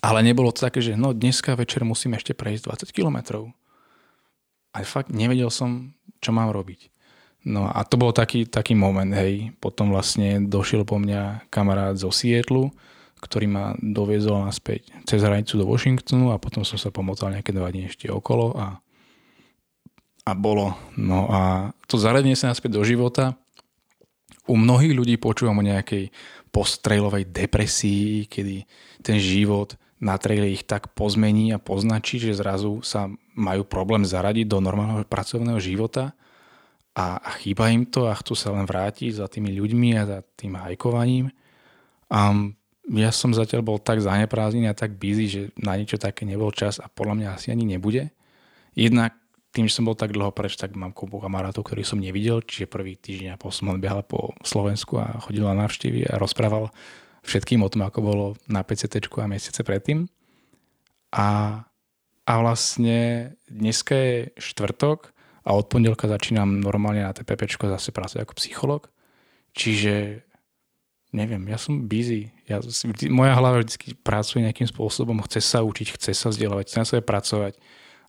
Ale 0.00 0.22
nebolo 0.22 0.54
to 0.54 0.62
také, 0.62 0.78
že 0.78 0.94
no 0.94 1.10
dneska 1.10 1.58
večer 1.58 1.82
musím 1.82 2.14
ešte 2.14 2.34
prejsť 2.34 2.88
20 2.88 2.96
kilometrov. 2.96 3.50
A 4.74 4.84
fakt 4.84 5.10
nevedel 5.10 5.50
som, 5.50 5.96
čo 6.22 6.30
mám 6.30 6.54
robiť. 6.54 6.92
No 7.48 7.70
a 7.70 7.80
to 7.86 7.96
bol 7.96 8.12
taký, 8.12 8.44
taký 8.44 8.74
moment, 8.74 9.08
hej. 9.14 9.54
Potom 9.62 9.94
vlastne 9.94 10.44
došiel 10.44 10.84
po 10.84 10.98
mňa 11.00 11.48
kamarát 11.48 11.94
zo 11.96 12.10
Sietlu, 12.10 12.74
ktorý 13.18 13.46
ma 13.50 13.64
doviezol 13.78 14.46
naspäť 14.46 14.90
cez 15.06 15.22
hranicu 15.22 15.58
do 15.58 15.66
Washingtonu 15.66 16.30
a 16.30 16.38
potom 16.42 16.62
som 16.62 16.78
sa 16.78 16.94
pomotal 16.94 17.34
nejaké 17.34 17.50
dva 17.50 17.70
dní 17.70 17.90
ešte 17.90 18.06
okolo 18.10 18.54
a 18.54 18.78
a 20.28 20.36
bolo. 20.36 20.76
No 20.94 21.28
a 21.32 21.72
to 21.88 21.96
zaradenie 21.96 22.36
sa 22.36 22.52
naspäť 22.52 22.76
do 22.76 22.84
života, 22.84 23.34
u 24.48 24.56
mnohých 24.56 24.96
ľudí 24.96 25.14
počúvam 25.20 25.60
o 25.60 25.68
nejakej 25.68 26.08
postrejlovej 26.48 27.28
depresii, 27.28 28.24
kedy 28.24 28.64
ten 29.04 29.20
život 29.20 29.76
na 30.00 30.16
traile 30.16 30.48
ich 30.48 30.64
tak 30.64 30.96
pozmení 30.96 31.52
a 31.52 31.60
poznačí, 31.60 32.16
že 32.16 32.38
zrazu 32.38 32.80
sa 32.80 33.12
majú 33.36 33.66
problém 33.68 34.08
zaradiť 34.08 34.48
do 34.48 34.58
normálneho 34.62 35.04
pracovného 35.04 35.60
života 35.60 36.16
a, 36.96 37.20
a 37.20 37.30
chýba 37.38 37.68
im 37.68 37.84
to 37.84 38.08
a 38.08 38.16
chcú 38.16 38.32
sa 38.32 38.54
len 38.54 38.64
vrátiť 38.64 39.20
za 39.20 39.26
tými 39.28 39.52
ľuďmi 39.52 39.88
a 39.98 40.02
za 40.06 40.18
tým 40.38 40.56
hajkovaním. 40.56 41.28
A 42.08 42.32
ja 42.88 43.10
som 43.12 43.36
zatiaľ 43.36 43.60
bol 43.60 43.78
tak 43.82 44.00
zaneprázdnený 44.00 44.72
a 44.72 44.78
tak 44.78 44.96
busy, 44.96 45.26
že 45.28 45.42
na 45.60 45.76
niečo 45.76 46.00
také 46.00 46.24
nebol 46.24 46.48
čas 46.56 46.80
a 46.80 46.88
podľa 46.88 47.14
mňa 47.20 47.28
asi 47.36 47.52
ani 47.52 47.68
nebude. 47.68 48.08
Jednak 48.72 49.12
tým, 49.58 49.66
že 49.66 49.74
som 49.74 49.90
bol 49.90 49.98
tak 49.98 50.14
dlho 50.14 50.30
preč, 50.30 50.54
tak 50.54 50.78
mám 50.78 50.94
kopu 50.94 51.18
kamarátov, 51.18 51.66
ktorých 51.66 51.90
som 51.90 51.98
nevidel, 51.98 52.46
čiže 52.46 52.70
prvý 52.70 52.94
týždeň 52.94 53.34
a 53.34 53.40
pol 53.42 53.50
som 53.50 53.74
behal 53.82 54.06
po 54.06 54.30
Slovensku 54.46 55.02
a 55.02 55.18
chodil 55.18 55.42
na 55.42 55.66
návštevy 55.66 56.06
a 56.06 56.14
rozprával 56.14 56.70
všetkým 57.26 57.66
o 57.66 57.68
tom, 57.68 57.82
ako 57.82 57.98
bolo 57.98 58.24
na 58.46 58.62
PCT 58.62 59.02
a 59.10 59.26
mesiace 59.26 59.66
predtým. 59.66 60.06
A, 61.10 61.58
a 62.22 62.32
vlastne 62.38 63.34
dneska 63.50 63.98
je 63.98 64.30
štvrtok 64.38 65.10
a 65.42 65.50
od 65.58 65.66
pondelka 65.66 66.06
začínam 66.06 66.62
normálne 66.62 67.02
na 67.02 67.10
TPP 67.10 67.50
zase 67.50 67.90
pracovať 67.90 68.22
ako 68.22 68.38
psycholog. 68.38 68.82
Čiže 69.58 70.22
neviem, 71.10 71.42
ja 71.50 71.58
som 71.58 71.90
busy. 71.90 72.30
Ja, 72.46 72.62
moja 73.10 73.34
hlava 73.34 73.66
vždy 73.66 73.98
pracuje 74.06 74.46
nejakým 74.46 74.70
spôsobom, 74.70 75.18
chce 75.26 75.42
sa 75.42 75.66
učiť, 75.66 75.98
chce 75.98 76.14
sa 76.14 76.30
vzdelávať, 76.30 76.70
chce 76.70 76.78
na 76.78 76.86
sebe 76.86 77.02
pracovať 77.02 77.58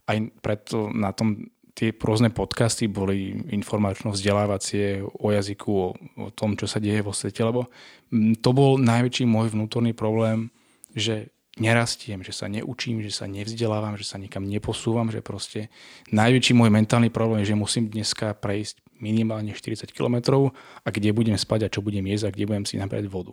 aj 0.10 0.17
preto 0.41 0.89
na 0.89 1.13
tom 1.13 1.54
tie 1.78 1.95
rôzne 1.95 2.28
podcasty 2.28 2.91
boli 2.91 3.39
informačno-vzdelávacie 3.56 5.00
o 5.00 5.32
jazyku, 5.32 5.72
o, 5.72 5.88
o 5.95 6.28
tom, 6.36 6.60
čo 6.60 6.67
sa 6.67 6.84
deje 6.84 7.00
vo 7.00 7.15
svete, 7.15 7.39
lebo 7.39 7.72
mm, 8.12 8.43
to 8.43 8.52
bol 8.52 8.76
najväčší 8.76 9.24
môj 9.24 9.56
vnútorný 9.56 9.95
problém, 9.95 10.52
že 10.91 11.32
nerastiem, 11.56 12.19
že 12.19 12.36
sa 12.36 12.52
neučím, 12.52 13.00
že 13.00 13.15
sa 13.15 13.32
nevzdelávam, 13.32 13.95
že 13.95 14.04
sa 14.04 14.19
nikam 14.19 14.43
neposúvam, 14.43 15.08
že 15.08 15.24
proste 15.24 15.72
najväčší 16.12 16.52
môj 16.52 16.67
mentálny 16.67 17.08
problém 17.08 17.48
je, 17.48 17.56
že 17.56 17.62
musím 17.62 17.88
dneska 17.88 18.36
prejsť 18.36 18.84
minimálne 19.00 19.56
40 19.56 19.88
km 19.95 20.52
a 20.84 20.88
kde 20.91 21.15
budem 21.15 21.39
spať 21.39 21.67
a 21.67 21.72
čo 21.72 21.80
budem 21.80 22.04
jesť 22.12 22.28
a 22.28 22.34
kde 22.36 22.43
budem 22.43 22.65
si 22.67 22.76
nabrať 22.76 23.08
vodu. 23.08 23.32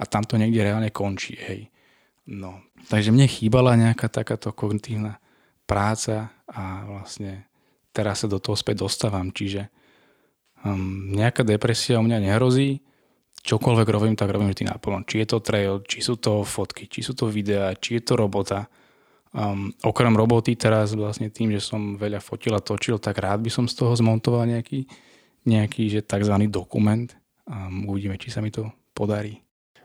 A 0.00 0.08
tam 0.08 0.24
to 0.24 0.40
niekde 0.40 0.64
reálne 0.64 0.88
končí, 0.88 1.36
hej. 1.36 1.68
No, 2.24 2.64
takže 2.88 3.12
mne 3.12 3.28
chýbala 3.28 3.76
nejaká 3.76 4.08
takáto 4.08 4.48
kognitívna 4.56 5.20
práca 5.64 6.32
a 6.48 6.84
vlastne 6.84 7.48
teraz 7.94 8.24
sa 8.24 8.28
do 8.28 8.42
toho 8.42 8.58
späť 8.58 8.84
dostávam, 8.84 9.30
čiže 9.30 9.70
um, 10.66 11.12
nejaká 11.14 11.46
depresia 11.46 12.00
u 12.00 12.04
mňa 12.04 12.18
nehrozí, 12.20 12.82
čokoľvek 13.44 13.88
robím, 13.92 14.14
tak 14.16 14.32
robím 14.32 14.50
vždy 14.50 14.72
naplno. 14.72 15.04
Či 15.04 15.22
je 15.22 15.28
to 15.28 15.38
trail, 15.44 15.84
či 15.84 16.00
sú 16.00 16.16
to 16.16 16.42
fotky, 16.42 16.88
či 16.88 17.04
sú 17.04 17.12
to 17.12 17.28
videá, 17.28 17.76
či 17.76 18.00
je 18.00 18.02
to 18.02 18.16
robota. 18.16 18.66
Um, 19.34 19.74
okrem 19.84 20.14
roboty 20.16 20.56
teraz 20.56 20.96
vlastne 20.96 21.28
tým, 21.28 21.52
že 21.52 21.60
som 21.60 22.00
veľa 22.00 22.24
fotil 22.24 22.56
a 22.56 22.64
točil, 22.64 22.96
tak 22.96 23.20
rád 23.20 23.44
by 23.44 23.50
som 23.52 23.68
z 23.68 23.76
toho 23.76 23.92
zmontoval 23.92 24.48
nejaký, 24.48 24.88
nejaký 25.44 25.92
že 25.92 26.00
tzv. 26.00 26.34
dokument. 26.48 27.12
Um, 27.44 27.92
uvidíme, 27.92 28.16
či 28.16 28.32
sa 28.32 28.40
mi 28.40 28.48
to 28.48 28.72
podarí. 28.96 29.43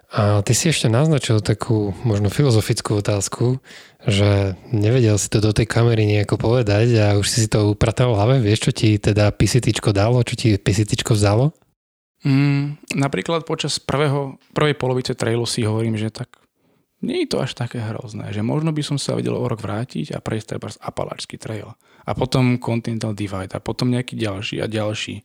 A 0.09 0.41
ty 0.41 0.57
si 0.57 0.73
ešte 0.73 0.89
naznačil 0.89 1.37
takú 1.37 1.93
možno 2.01 2.33
filozofickú 2.33 2.97
otázku, 2.97 3.61
že 4.09 4.57
nevedel 4.73 5.21
si 5.21 5.29
to 5.29 5.37
do 5.37 5.53
tej 5.53 5.69
kamery 5.69 6.09
nejako 6.09 6.41
povedať 6.41 6.87
a 6.97 7.05
už 7.13 7.27
si 7.29 7.45
to 7.45 7.77
upratal 7.77 8.13
v 8.13 8.17
hlave. 8.17 8.35
Vieš, 8.41 8.59
čo 8.69 8.71
ti 8.73 8.97
teda 8.97 9.29
pisitičko 9.29 9.93
dalo? 9.93 10.25
Čo 10.25 10.33
ti 10.33 10.49
pisitičko 10.57 11.13
vzalo? 11.13 11.53
Mm, 12.25 12.81
napríklad 12.97 13.45
počas 13.45 13.77
prvého, 13.77 14.41
prvej 14.57 14.75
polovice 14.81 15.13
trailu 15.13 15.45
si 15.45 15.61
hovorím, 15.61 15.93
že 15.93 16.09
tak 16.09 16.41
nie 16.99 17.23
je 17.23 17.31
to 17.31 17.45
až 17.45 17.55
také 17.55 17.79
hrozné, 17.79 18.35
že 18.35 18.43
možno 18.43 18.75
by 18.75 18.83
som 18.83 18.97
sa 18.99 19.15
vedel 19.15 19.37
o 19.37 19.45
rok 19.47 19.61
vrátiť 19.63 20.11
a 20.11 20.19
prejsť 20.19 20.57
treba 20.57 20.67
Apalačský 20.83 21.39
trail. 21.39 21.71
A 22.03 22.11
potom 22.17 22.59
Continental 22.59 23.15
Divide 23.15 23.55
a 23.55 23.63
potom 23.63 23.93
nejaký 23.93 24.17
ďalší 24.19 24.59
a 24.59 24.67
ďalší 24.67 25.23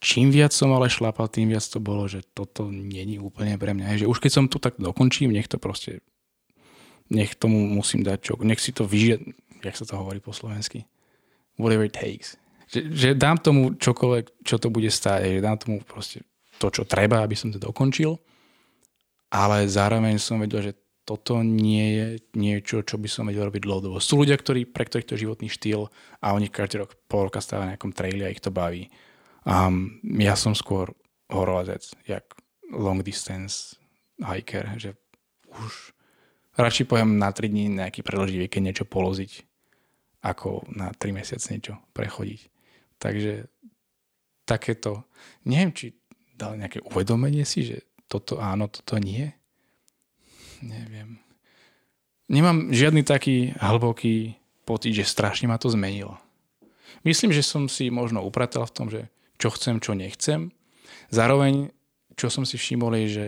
čím 0.00 0.32
viac 0.32 0.50
som 0.50 0.72
ale 0.72 0.88
šlapal, 0.88 1.28
tým 1.28 1.52
viac 1.52 1.62
to 1.68 1.78
bolo, 1.78 2.08
že 2.08 2.24
toto 2.32 2.72
není 2.72 3.20
úplne 3.20 3.60
pre 3.60 3.76
mňa. 3.76 4.02
Že 4.02 4.10
už 4.10 4.18
keď 4.18 4.32
som 4.32 4.44
to 4.48 4.56
tak 4.56 4.80
dokončím, 4.80 5.30
nech 5.30 5.46
to 5.46 5.60
proste, 5.60 6.00
nech 7.12 7.36
tomu 7.36 7.68
musím 7.68 8.02
dať 8.02 8.18
čo, 8.18 8.32
nech 8.40 8.58
si 8.58 8.72
to 8.72 8.88
vyžiť, 8.88 9.20
jak 9.60 9.76
sa 9.76 9.84
to 9.84 10.00
hovorí 10.00 10.18
po 10.18 10.32
slovensky, 10.32 10.88
whatever 11.60 11.84
it 11.84 11.94
takes. 11.94 12.40
Že, 12.72 12.80
že 12.96 13.08
dám 13.12 13.36
tomu 13.36 13.76
čokoľvek, 13.76 14.46
čo 14.46 14.56
to 14.56 14.72
bude 14.72 14.88
stáť, 14.88 15.38
že 15.38 15.44
dám 15.44 15.60
tomu 15.60 15.84
proste 15.84 16.24
to, 16.56 16.72
čo 16.72 16.88
treba, 16.88 17.20
aby 17.20 17.36
som 17.36 17.52
to 17.52 17.60
dokončil, 17.60 18.16
ale 19.30 19.68
zároveň 19.68 20.16
som 20.16 20.40
vedel, 20.40 20.72
že 20.72 20.72
toto 21.04 21.42
nie 21.42 21.86
je 21.98 22.06
niečo, 22.38 22.86
čo 22.86 22.94
by 22.94 23.08
som 23.10 23.26
vedel 23.26 23.50
robiť 23.50 23.66
dlhodobo. 23.66 23.98
Sú 23.98 24.22
ľudia, 24.22 24.38
ktorí, 24.38 24.70
pre 24.70 24.86
ktorých 24.86 25.06
to 25.10 25.14
je 25.18 25.22
životný 25.26 25.48
štýl 25.50 25.90
a 26.22 26.26
oni 26.38 26.46
každý 26.46 26.86
rok 26.86 26.94
pol 27.10 27.26
roka 27.26 27.42
stávajú 27.42 27.66
na 27.66 27.70
nejakom 27.74 27.90
traili 27.90 28.22
a 28.22 28.30
ich 28.30 28.38
to 28.38 28.54
baví 28.54 28.86
a 29.46 29.72
ja 30.20 30.34
som 30.36 30.52
skôr 30.52 30.92
horolezec, 31.30 31.94
jak 32.04 32.24
long 32.70 33.00
distance 33.00 33.78
hiker, 34.20 34.76
že 34.76 34.98
už 35.50 35.96
radšej 36.58 36.86
poviem 36.86 37.16
na 37.16 37.32
3 37.32 37.48
dní 37.48 37.72
nejaký 37.72 38.04
predlživý, 38.04 38.46
keď 38.46 38.60
niečo 38.60 38.84
poloziť, 38.84 39.32
ako 40.20 40.68
na 40.76 40.92
3 40.92 41.16
mesiac 41.16 41.40
niečo 41.48 41.80
prechodiť. 41.96 42.40
Takže 43.00 43.48
takéto, 44.44 45.08
neviem, 45.48 45.72
či 45.72 45.96
dal 46.36 46.60
nejaké 46.60 46.84
uvedomenie 46.84 47.48
si, 47.48 47.64
že 47.64 47.88
toto 48.10 48.36
áno, 48.42 48.68
toto 48.68 49.00
nie. 49.00 49.32
Neviem. 50.60 51.16
Nemám 52.28 52.70
žiadny 52.70 53.02
taký 53.06 53.56
hlboký 53.56 54.36
pocit, 54.68 54.92
že 54.92 55.08
strašne 55.08 55.48
ma 55.48 55.56
to 55.56 55.72
zmenilo. 55.72 56.20
Myslím, 57.06 57.32
že 57.32 57.40
som 57.40 57.66
si 57.66 57.88
možno 57.88 58.20
upratal 58.20 58.68
v 58.68 58.74
tom, 58.74 58.86
že 58.92 59.08
čo 59.40 59.48
chcem, 59.56 59.80
čo 59.80 59.96
nechcem. 59.96 60.52
Zároveň, 61.08 61.72
čo 62.14 62.28
som 62.28 62.44
si 62.44 62.60
všimol, 62.60 62.92
je, 63.00 63.08
že 63.08 63.26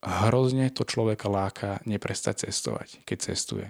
hrozne 0.00 0.72
to 0.72 0.88
človeka 0.88 1.28
láka 1.28 1.84
neprestať 1.84 2.48
cestovať, 2.48 3.04
keď 3.04 3.18
cestuje. 3.20 3.68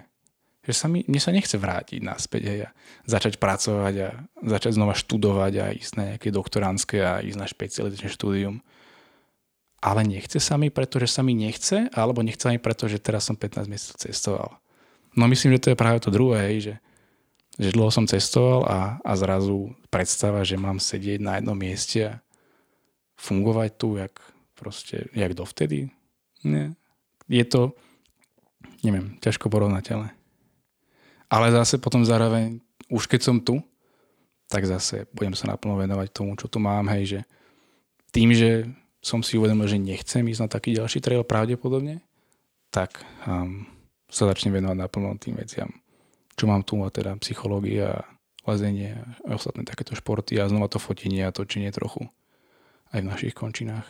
Že 0.63 0.73
sa 0.75 0.87
mi, 0.87 1.03
mne 1.03 1.19
sa 1.19 1.35
nechce 1.35 1.59
vrátiť 1.59 1.99
naspäť 1.99 2.41
hej, 2.47 2.59
a 2.67 2.69
začať 3.03 3.41
pracovať 3.41 3.95
a 4.05 4.09
začať 4.47 4.71
znova 4.79 4.95
študovať 4.95 5.53
a 5.59 5.65
ísť 5.75 5.93
na 5.99 6.03
nejaké 6.13 6.29
doktoránske 6.31 6.97
a 7.01 7.19
ísť 7.19 7.37
na 7.39 7.47
špecializačné 7.49 8.09
štúdium. 8.13 8.63
Ale 9.79 10.03
nechce 10.03 10.37
sa 10.43 10.59
mi, 10.59 10.67
pretože 10.67 11.07
sa 11.07 11.23
mi 11.23 11.31
nechce, 11.33 11.87
alebo 11.95 12.19
nechce 12.19 12.43
sa 12.45 12.51
mi, 12.51 12.59
pretože 12.59 12.99
teraz 12.99 13.25
som 13.31 13.39
15 13.39 13.65
mesiacov 13.71 13.97
cestoval. 13.97 14.49
No 15.15 15.25
myslím, 15.25 15.55
že 15.57 15.63
to 15.63 15.71
je 15.73 15.79
práve 15.79 16.03
to 16.03 16.13
druhé, 16.13 16.53
hej, 16.53 16.57
že 16.61 16.73
že 17.59 17.75
dlho 17.75 17.91
som 17.91 18.07
cestoval 18.07 18.63
a, 18.67 18.79
a 19.03 19.11
zrazu 19.19 19.75
predstava, 19.91 20.47
že 20.47 20.55
mám 20.55 20.79
sedieť 20.79 21.19
na 21.19 21.39
jednom 21.39 21.57
mieste 21.57 21.99
a 22.07 22.19
fungovať 23.19 23.69
tu, 23.75 23.99
jak 23.99 24.15
proste, 24.55 25.11
jak 25.11 25.35
dovtedy. 25.35 25.91
Nie. 26.47 26.71
Je 27.27 27.43
to, 27.43 27.75
neviem, 28.79 29.19
ťažko 29.19 29.51
porovnateľné. 29.51 30.15
Ale 31.29 31.45
zase 31.51 31.77
potom 31.77 32.07
zároveň, 32.07 32.63
už 32.87 33.11
keď 33.11 33.21
som 33.21 33.37
tu, 33.43 33.59
tak 34.49 34.65
zase 34.65 35.05
budem 35.13 35.35
sa 35.35 35.51
naplno 35.51 35.77
venovať 35.77 36.09
tomu, 36.09 36.33
čo 36.39 36.49
tu 36.49 36.57
mám, 36.57 36.89
hej, 36.89 37.05
že 37.05 37.19
tým, 38.09 38.33
že 38.33 38.65
som 39.03 39.21
si 39.21 39.37
uvedomil, 39.37 39.69
že 39.69 39.77
nechcem 39.77 40.25
ísť 40.25 40.41
na 40.41 40.49
taký 40.49 40.73
ďalší 40.73 40.99
trail 41.03 41.21
pravdepodobne, 41.21 42.01
tak 42.73 42.97
um, 43.29 43.67
sa 44.09 44.25
začnem 44.25 44.57
venovať 44.57 44.77
naplno 44.79 45.13
tým 45.21 45.37
veciam 45.37 45.69
čo 46.39 46.47
mám 46.47 46.63
tu, 46.63 46.79
a 46.81 46.89
teda 46.89 47.19
psychológia, 47.19 48.07
lezenie 48.47 48.95
a 49.27 49.35
ostatné 49.35 49.67
takéto 49.67 49.93
športy 49.93 50.39
a 50.39 50.47
znova 50.47 50.71
to 50.71 50.79
fotenie 50.79 51.27
a 51.27 51.35
točenie 51.35 51.69
trochu 51.75 52.07
aj 52.95 53.03
v 53.03 53.09
našich 53.11 53.33
končinách. 53.35 53.85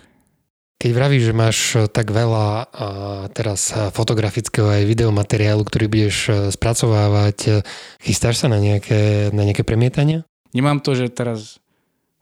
Keď 0.79 0.91
vravíš, 0.95 1.23
že 1.27 1.35
máš 1.35 1.57
tak 1.91 2.07
veľa 2.07 2.71
a 2.71 2.88
teraz 3.35 3.75
fotografického 3.91 4.71
aj 4.71 4.88
videomateriálu, 4.88 5.67
ktorý 5.67 5.91
budeš 5.91 6.17
spracovávať, 6.55 7.67
chystáš 7.99 8.39
sa 8.39 8.47
na 8.47 8.63
nejaké, 8.63 9.27
na 9.35 9.43
nejaké 9.43 9.67
premietania? 9.67 10.23
Nemám 10.55 10.79
to, 10.79 10.95
že 10.95 11.12
teraz 11.12 11.59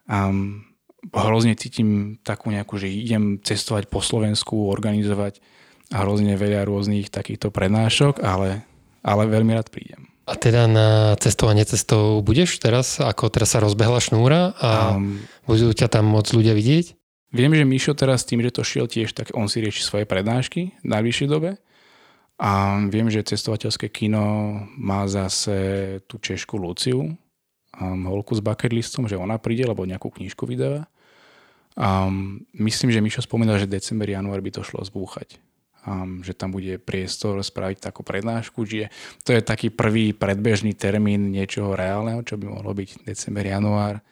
um, 0.10 0.66
hrozne 1.14 1.54
cítim 1.54 2.18
takú 2.26 2.50
nejakú, 2.50 2.82
že 2.82 2.90
idem 2.90 3.38
cestovať 3.46 3.94
po 3.94 4.02
Slovensku, 4.02 4.74
organizovať 4.74 5.38
hrozne 5.94 6.34
veľa 6.34 6.66
rôznych 6.66 7.14
takýchto 7.14 7.54
prednášok, 7.54 8.26
ale, 8.26 8.66
ale 9.06 9.30
veľmi 9.30 9.54
rád 9.54 9.70
prídem. 9.70 10.10
A 10.28 10.36
teda 10.36 10.68
na 10.68 11.16
cestovanie 11.24 11.64
cestou 11.64 12.20
budeš 12.20 12.60
teraz, 12.60 13.00
ako 13.00 13.32
teraz 13.32 13.56
sa 13.56 13.64
rozbehla 13.64 14.04
šnúra 14.04 14.52
a 14.60 15.00
um, 15.00 15.24
budú 15.48 15.72
ťa 15.72 15.88
tam 15.88 16.12
môcť 16.12 16.36
ľudia 16.36 16.52
vidieť? 16.52 17.00
Viem, 17.32 17.56
že 17.56 17.64
Mišo 17.64 17.96
teraz 17.96 18.28
tým, 18.28 18.44
že 18.44 18.52
to 18.52 18.68
šiel 18.68 18.92
tiež, 18.92 19.16
tak 19.16 19.32
on 19.32 19.48
si 19.48 19.64
rieši 19.64 19.88
svoje 19.88 20.04
prednášky 20.04 20.76
v 20.84 20.88
najbližšej 20.88 21.32
dobe. 21.32 21.56
A 22.44 22.76
viem, 22.92 23.08
že 23.08 23.24
cestovateľské 23.24 23.88
kino 23.88 24.68
má 24.76 25.08
zase 25.08 26.00
tú 26.12 26.20
češku 26.20 26.60
Luciu, 26.60 27.08
um, 27.80 28.02
holku 28.12 28.36
s 28.36 28.44
bucket 28.44 28.76
listom, 28.76 29.08
že 29.08 29.16
ona 29.16 29.40
príde, 29.40 29.64
lebo 29.64 29.88
nejakú 29.88 30.12
knižku 30.12 30.44
vydáva. 30.44 30.92
Um, 31.80 32.44
myslím, 32.52 32.92
že 32.92 33.00
Mišo 33.00 33.24
spomínal, 33.24 33.64
že 33.64 33.72
december, 33.72 34.12
január 34.12 34.44
by 34.44 34.60
to 34.60 34.62
šlo 34.68 34.84
zbúchať 34.84 35.40
um, 35.88 36.20
že 36.20 36.36
tam 36.36 36.52
bude 36.52 36.76
priestor 36.84 37.40
spraviť 37.40 37.80
takú 37.80 38.04
prednášku, 38.04 38.68
čiže 38.68 38.92
to 39.24 39.32
je 39.32 39.40
taký 39.40 39.72
prvý 39.72 40.12
predbežný 40.12 40.76
termín 40.76 41.32
niečoho 41.32 41.74
reálneho, 41.74 42.20
čo 42.28 42.36
by 42.36 42.52
mohlo 42.52 42.76
byť 42.76 43.08
december, 43.08 43.48
január. 43.48 44.04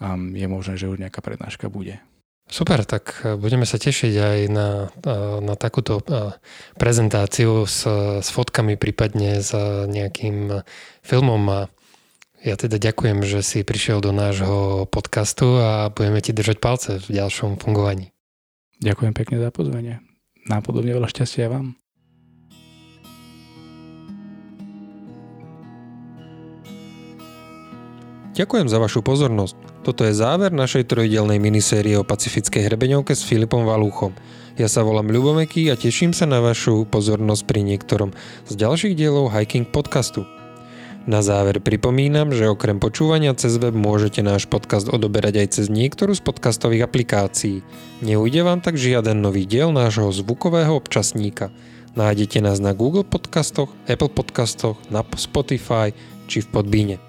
Um, 0.00 0.32
je 0.32 0.46
možné, 0.48 0.80
že 0.80 0.88
už 0.88 0.96
nejaká 0.98 1.20
prednáška 1.20 1.68
bude. 1.68 2.00
Super, 2.48 2.88
tak 2.88 3.20
e, 3.22 3.36
budeme 3.36 3.68
sa 3.68 3.76
tešiť 3.76 4.14
aj 4.16 4.38
na, 4.48 4.88
e, 4.88 5.12
na 5.44 5.54
takúto 5.54 6.00
e, 6.00 6.32
prezentáciu 6.80 7.68
s, 7.68 7.84
s 8.24 8.28
fotkami, 8.32 8.80
prípadne 8.80 9.44
s 9.44 9.52
nejakým 9.84 10.64
filmom 11.04 11.42
a 11.52 11.60
ja 12.40 12.54
teda 12.56 12.80
ďakujem, 12.80 13.20
že 13.26 13.44
si 13.44 13.66
prišiel 13.66 14.00
do 14.00 14.16
nášho 14.16 14.88
podcastu 14.88 15.60
a 15.60 15.92
budeme 15.92 16.24
ti 16.24 16.32
držať 16.32 16.56
palce 16.56 16.90
v 17.02 17.20
ďalšom 17.20 17.60
fungovaní. 17.60 18.14
Ďakujem 18.80 19.12
pekne 19.12 19.36
za 19.42 19.50
pozvanie 19.50 20.07
nápodobne 20.48 20.92
veľa 20.96 21.08
šťastia 21.12 21.52
vám. 21.52 21.76
Ďakujem 28.38 28.70
za 28.70 28.78
vašu 28.78 29.02
pozornosť. 29.02 29.82
Toto 29.82 30.06
je 30.06 30.14
záver 30.14 30.54
našej 30.54 30.86
trojdelnej 30.86 31.42
minisérie 31.42 31.98
o 31.98 32.06
pacifickej 32.06 32.70
hrebeňovke 32.70 33.10
s 33.10 33.26
Filipom 33.26 33.66
Valúchom. 33.66 34.14
Ja 34.54 34.70
sa 34.70 34.86
volám 34.86 35.10
Ľubomeký 35.10 35.66
a 35.70 35.74
teším 35.74 36.14
sa 36.14 36.22
na 36.22 36.38
vašu 36.38 36.86
pozornosť 36.86 37.42
pri 37.42 37.66
niektorom 37.66 38.14
z 38.46 38.52
ďalších 38.54 38.94
dielov 38.94 39.34
Hiking 39.34 39.66
podcastu. 39.66 40.37
Na 41.08 41.24
záver 41.24 41.64
pripomínam, 41.64 42.36
že 42.36 42.52
okrem 42.52 42.76
počúvania 42.76 43.32
cez 43.32 43.56
web 43.56 43.72
môžete 43.72 44.20
náš 44.20 44.44
podcast 44.44 44.92
odoberať 44.92 45.40
aj 45.40 45.48
cez 45.56 45.66
niektorú 45.72 46.12
z 46.12 46.20
podcastových 46.20 46.84
aplikácií. 46.84 47.64
Neujde 48.04 48.44
vám 48.44 48.60
tak 48.60 48.76
žiaden 48.76 49.24
nový 49.24 49.48
diel 49.48 49.72
nášho 49.72 50.12
zvukového 50.12 50.76
občasníka. 50.76 51.48
Nájdete 51.96 52.44
nás 52.44 52.60
na 52.60 52.76
Google 52.76 53.08
podcastoch, 53.08 53.72
Apple 53.88 54.12
podcastoch, 54.12 54.76
na 54.92 55.00
Spotify 55.16 55.96
či 56.28 56.44
v 56.44 56.52
Podbíne. 56.52 57.07